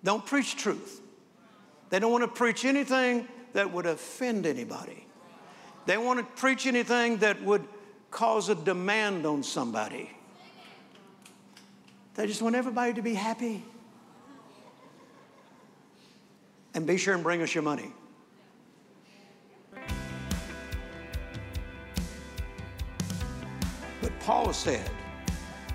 don't 0.04 0.24
preach 0.24 0.56
truth. 0.56 1.00
They 1.90 1.98
don't 1.98 2.12
want 2.12 2.22
to 2.22 2.28
preach 2.28 2.64
anything 2.64 3.26
that 3.54 3.72
would 3.72 3.87
offend 3.87 4.46
anybody. 4.46 5.03
They 5.86 5.98
want 5.98 6.18
to 6.18 6.24
preach 6.40 6.66
anything 6.66 7.18
that 7.18 7.42
would 7.42 7.66
cause 8.10 8.48
a 8.48 8.54
demand 8.54 9.26
on 9.26 9.42
somebody. 9.42 10.10
They 12.14 12.26
just 12.26 12.42
want 12.42 12.54
everybody 12.54 12.94
to 12.94 13.02
be 13.02 13.14
happy. 13.14 13.64
And 16.74 16.86
be 16.86 16.96
sure 16.96 17.14
and 17.14 17.22
bring 17.22 17.42
us 17.42 17.54
your 17.54 17.62
money. 17.62 17.92
But 24.00 24.12
Paul 24.20 24.52
said, 24.52 24.88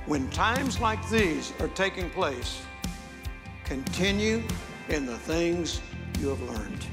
when 0.06 0.30
times 0.32 0.80
like 0.80 1.08
these 1.10 1.54
are 1.60 1.68
taking 1.70 2.10
place, 2.10 2.62
continue 3.64 4.44
in 4.90 5.06
the 5.06 5.18
things 5.18 5.82
you 6.20 6.30
have 6.30 6.42
learned. 6.42 6.86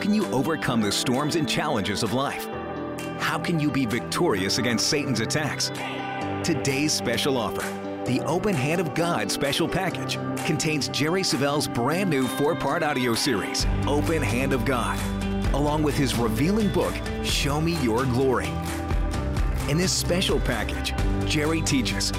Can 0.00 0.14
you 0.14 0.24
overcome 0.26 0.80
the 0.80 0.92
storms 0.92 1.34
and 1.34 1.48
challenges 1.48 2.02
of 2.02 2.12
life? 2.12 2.46
How 3.18 3.38
can 3.38 3.58
you 3.58 3.70
be 3.70 3.84
victorious 3.84 4.58
against 4.58 4.86
Satan's 4.86 5.20
attacks? 5.20 5.70
Today's 6.44 6.92
special 6.92 7.36
offer, 7.36 7.62
the 8.04 8.20
Open 8.20 8.54
Hand 8.54 8.80
of 8.80 8.94
God 8.94 9.30
special 9.30 9.68
package, 9.68 10.16
contains 10.46 10.88
Jerry 10.88 11.22
Savelle's 11.24 11.66
brand 11.66 12.08
new 12.08 12.28
four 12.28 12.54
part 12.54 12.82
audio 12.84 13.12
series, 13.14 13.66
Open 13.86 14.22
Hand 14.22 14.52
of 14.52 14.64
God, 14.64 14.98
along 15.52 15.82
with 15.82 15.96
his 15.96 16.14
revealing 16.14 16.72
book, 16.72 16.94
Show 17.24 17.60
Me 17.60 17.74
Your 17.82 18.04
Glory. 18.04 18.50
In 19.68 19.76
this 19.76 19.92
special 19.92 20.38
package, 20.40 20.94
Jerry 21.28 21.60
teaches 21.60 22.12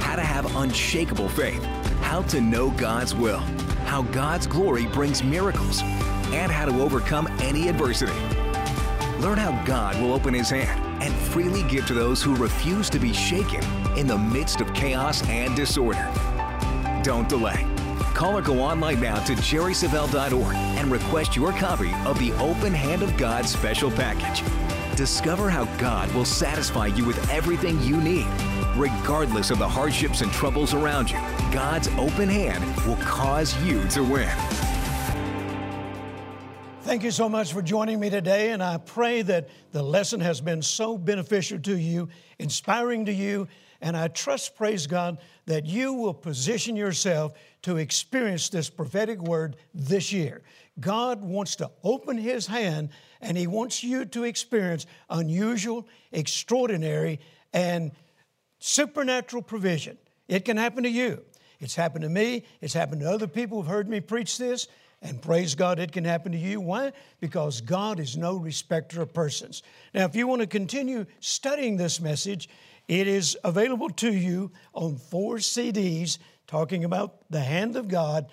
how 0.00 0.16
to 0.16 0.22
have 0.22 0.54
unshakable 0.56 1.30
faith, 1.30 1.64
how 2.02 2.22
to 2.22 2.40
know 2.42 2.70
God's 2.72 3.14
will, 3.14 3.40
how 3.86 4.02
God's 4.02 4.46
glory 4.46 4.84
brings 4.86 5.22
miracles, 5.22 5.80
and 6.36 6.52
how 6.52 6.66
to 6.66 6.82
overcome 6.82 7.26
any 7.40 7.68
adversity. 7.68 8.12
Learn 9.20 9.38
how 9.38 9.64
God 9.64 10.00
will 10.00 10.12
open 10.12 10.34
his 10.34 10.50
hand 10.50 10.78
and 11.02 11.14
freely 11.14 11.62
give 11.62 11.86
to 11.86 11.94
those 11.94 12.22
who 12.22 12.36
refuse 12.36 12.90
to 12.90 12.98
be 12.98 13.12
shaken 13.12 13.64
in 13.96 14.06
the 14.06 14.18
midst 14.18 14.60
of 14.60 14.72
chaos 14.74 15.26
and 15.28 15.56
disorder. 15.56 16.12
Don't 17.02 17.28
delay. 17.28 17.66
Call 18.12 18.36
or 18.36 18.42
go 18.42 18.60
online 18.60 19.00
now 19.00 19.22
to 19.24 19.32
jerrysavelle.org 19.32 20.54
and 20.54 20.90
request 20.90 21.36
your 21.36 21.52
copy 21.52 21.92
of 22.04 22.18
the 22.18 22.32
Open 22.34 22.74
Hand 22.74 23.02
of 23.02 23.16
God 23.16 23.46
special 23.46 23.90
package. 23.90 24.44
Discover 24.96 25.48
how 25.48 25.64
God 25.76 26.12
will 26.12 26.24
satisfy 26.24 26.86
you 26.86 27.06
with 27.06 27.30
everything 27.30 27.80
you 27.82 27.98
need. 27.98 28.26
Regardless 28.76 29.50
of 29.50 29.58
the 29.58 29.68
hardships 29.68 30.20
and 30.20 30.30
troubles 30.32 30.74
around 30.74 31.10
you, 31.10 31.18
God's 31.50 31.88
open 31.98 32.28
hand 32.28 32.62
will 32.86 32.96
cause 32.96 33.56
you 33.62 33.86
to 33.88 34.02
win. 34.02 34.65
Thank 36.86 37.02
you 37.02 37.10
so 37.10 37.28
much 37.28 37.52
for 37.52 37.62
joining 37.62 37.98
me 37.98 38.10
today, 38.10 38.52
and 38.52 38.62
I 38.62 38.76
pray 38.76 39.20
that 39.22 39.48
the 39.72 39.82
lesson 39.82 40.20
has 40.20 40.40
been 40.40 40.62
so 40.62 40.96
beneficial 40.96 41.58
to 41.58 41.76
you, 41.76 42.08
inspiring 42.38 43.06
to 43.06 43.12
you, 43.12 43.48
and 43.80 43.96
I 43.96 44.06
trust, 44.06 44.54
praise 44.54 44.86
God, 44.86 45.18
that 45.46 45.66
you 45.66 45.94
will 45.94 46.14
position 46.14 46.76
yourself 46.76 47.32
to 47.62 47.78
experience 47.78 48.50
this 48.50 48.70
prophetic 48.70 49.20
word 49.20 49.56
this 49.74 50.12
year. 50.12 50.42
God 50.78 51.22
wants 51.22 51.56
to 51.56 51.72
open 51.82 52.18
His 52.18 52.46
hand 52.46 52.90
and 53.20 53.36
He 53.36 53.48
wants 53.48 53.82
you 53.82 54.04
to 54.04 54.22
experience 54.22 54.86
unusual, 55.10 55.88
extraordinary, 56.12 57.18
and 57.52 57.90
supernatural 58.60 59.42
provision. 59.42 59.98
It 60.28 60.44
can 60.44 60.56
happen 60.56 60.84
to 60.84 60.88
you. 60.88 61.24
It's 61.58 61.74
happened 61.74 62.02
to 62.02 62.08
me. 62.08 62.44
It's 62.60 62.74
happened 62.74 63.00
to 63.00 63.10
other 63.10 63.26
people 63.26 63.58
who've 63.58 63.70
heard 63.70 63.88
me 63.88 63.98
preach 63.98 64.38
this. 64.38 64.68
And 65.06 65.22
praise 65.22 65.54
God, 65.54 65.78
it 65.78 65.92
can 65.92 66.04
happen 66.04 66.32
to 66.32 66.38
you. 66.38 66.60
Why? 66.60 66.92
Because 67.20 67.60
God 67.60 68.00
is 68.00 68.16
no 68.16 68.36
respecter 68.36 69.00
of 69.02 69.14
persons. 69.14 69.62
Now, 69.94 70.04
if 70.04 70.16
you 70.16 70.26
want 70.26 70.40
to 70.40 70.48
continue 70.48 71.06
studying 71.20 71.76
this 71.76 72.00
message, 72.00 72.48
it 72.88 73.06
is 73.06 73.36
available 73.44 73.88
to 73.90 74.12
you 74.12 74.50
on 74.74 74.96
four 74.96 75.36
CDs 75.36 76.18
talking 76.48 76.84
about 76.84 77.30
the 77.30 77.40
hand 77.40 77.76
of 77.76 77.86
God, 77.86 78.26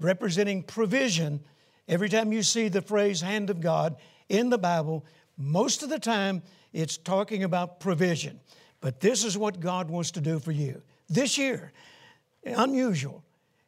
representing 0.00 0.62
provision. 0.62 1.40
Every 1.88 2.10
time 2.10 2.30
you 2.30 2.42
see 2.42 2.68
the 2.68 2.82
phrase 2.82 3.22
hand 3.22 3.48
of 3.48 3.62
God 3.62 3.96
in 4.28 4.50
the 4.50 4.58
Bible, 4.58 5.06
most 5.38 5.82
of 5.82 5.88
the 5.88 5.98
time 5.98 6.42
it's 6.74 6.98
talking 6.98 7.42
about 7.42 7.80
provision. 7.80 8.38
But 8.82 9.00
this 9.00 9.24
is 9.24 9.38
what 9.38 9.60
God 9.60 9.88
wants 9.88 10.10
to 10.12 10.20
do 10.20 10.38
for 10.38 10.52
you 10.52 10.82
this 11.08 11.38
year 11.38 11.72
unusual, 12.44 13.24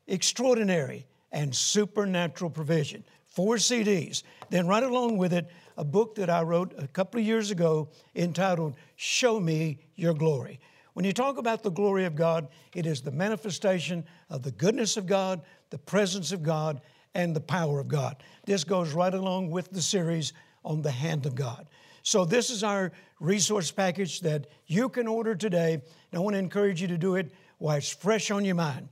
extraordinary, 0.07 1.07
and 1.33 1.55
supernatural 1.55 2.51
provision. 2.51 3.05
Four 3.27 3.57
CDs. 3.57 4.23
Then, 4.51 4.67
right 4.67 4.83
along 4.83 5.19
with 5.19 5.33
it, 5.33 5.49
a 5.77 5.85
book 5.85 6.17
that 6.17 6.29
I 6.29 6.43
wrote 6.43 6.75
a 6.77 6.89
couple 6.89 7.21
of 7.21 7.27
years 7.27 7.51
ago 7.51 7.89
entitled 8.17 8.75
Show 8.97 9.39
Me 9.39 9.79
Your 9.95 10.15
Glory. 10.15 10.59
When 10.95 11.05
you 11.05 11.13
talk 11.13 11.39
about 11.39 11.63
the 11.63 11.71
glory 11.71 12.05
of 12.05 12.17
God, 12.17 12.49
it 12.75 12.85
is 12.85 13.01
the 13.01 13.13
manifestation 13.13 14.05
of 14.29 14.43
the 14.43 14.51
goodness 14.51 14.97
of 14.97 15.07
God, 15.07 15.43
the 15.71 15.79
presence 15.79 16.33
of 16.33 16.43
God, 16.43 16.81
and 17.15 17.35
the 17.35 17.41
power 17.41 17.81
of 17.81 17.89
God. 17.89 18.23
This 18.45 18.65
goes 18.65 18.93
right 18.93 19.15
along 19.15 19.51
with 19.51 19.71
the 19.71 19.83
series 19.83 20.33
on 20.65 20.83
the 20.83 20.91
hand 20.91 21.27
of 21.27 21.35
God. 21.35 21.69
So, 22.03 22.25
this 22.25 22.51
is 22.51 22.65
our 22.65 22.93
resource 23.21 23.71
package 23.71 24.21
that 24.21 24.47
you 24.67 24.89
can 24.89 25.07
order 25.07 25.35
today. 25.35 25.75
And 25.75 25.83
I 26.15 26.19
want 26.19 26.35
to 26.35 26.39
encourage 26.39 26.81
you 26.81 26.89
to 26.89 26.99
do 26.99 27.15
it 27.15 27.33
while 27.59 27.77
it's 27.77 27.91
fresh 27.91 28.31
on 28.31 28.45
your 28.45 28.55
mind. 28.55 28.89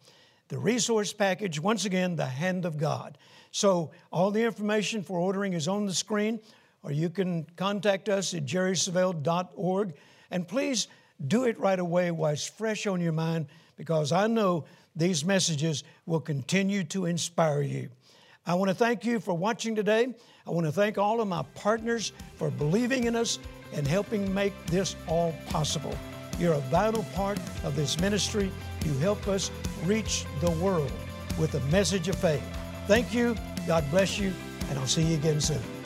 The 0.48 0.58
resource 0.58 1.12
package, 1.12 1.60
once 1.60 1.84
again, 1.84 2.16
the 2.16 2.26
hand 2.26 2.64
of 2.64 2.78
God. 2.78 3.18
So, 3.50 3.90
all 4.10 4.30
the 4.30 4.42
information 4.42 5.02
for 5.02 5.18
ordering 5.18 5.52
is 5.52 5.68
on 5.68 5.86
the 5.86 5.94
screen, 5.94 6.40
or 6.82 6.92
you 6.92 7.10
can 7.10 7.46
contact 7.56 8.08
us 8.08 8.34
at 8.34 8.44
jerrysavelle.org. 8.44 9.94
And 10.30 10.48
please 10.48 10.88
do 11.26 11.44
it 11.44 11.58
right 11.58 11.78
away 11.78 12.10
while 12.10 12.32
it's 12.32 12.46
fresh 12.46 12.86
on 12.86 13.00
your 13.00 13.12
mind, 13.12 13.46
because 13.76 14.12
I 14.12 14.26
know 14.26 14.64
these 14.96 15.24
messages 15.24 15.84
will 16.06 16.20
continue 16.20 16.84
to 16.84 17.06
inspire 17.06 17.62
you. 17.62 17.88
I 18.46 18.54
want 18.54 18.70
to 18.70 18.74
thank 18.74 19.04
you 19.04 19.20
for 19.20 19.34
watching 19.34 19.74
today. 19.74 20.14
I 20.46 20.50
want 20.50 20.66
to 20.66 20.72
thank 20.72 20.96
all 20.96 21.20
of 21.20 21.28
my 21.28 21.42
partners 21.54 22.12
for 22.36 22.50
believing 22.50 23.04
in 23.04 23.14
us 23.14 23.38
and 23.74 23.86
helping 23.86 24.32
make 24.32 24.54
this 24.66 24.96
all 25.06 25.34
possible. 25.50 25.94
You're 26.38 26.54
a 26.54 26.60
vital 26.60 27.02
part 27.14 27.38
of 27.64 27.76
this 27.76 28.00
ministry. 28.00 28.50
You 28.84 28.92
help 28.98 29.28
us 29.28 29.50
reach 29.84 30.24
the 30.40 30.50
world 30.52 30.92
with 31.38 31.54
a 31.54 31.60
message 31.66 32.08
of 32.08 32.16
faith. 32.16 32.42
Thank 32.86 33.14
you. 33.14 33.36
God 33.66 33.84
bless 33.90 34.18
you. 34.18 34.32
And 34.70 34.78
I'll 34.78 34.86
see 34.86 35.02
you 35.02 35.14
again 35.14 35.40
soon. 35.40 35.77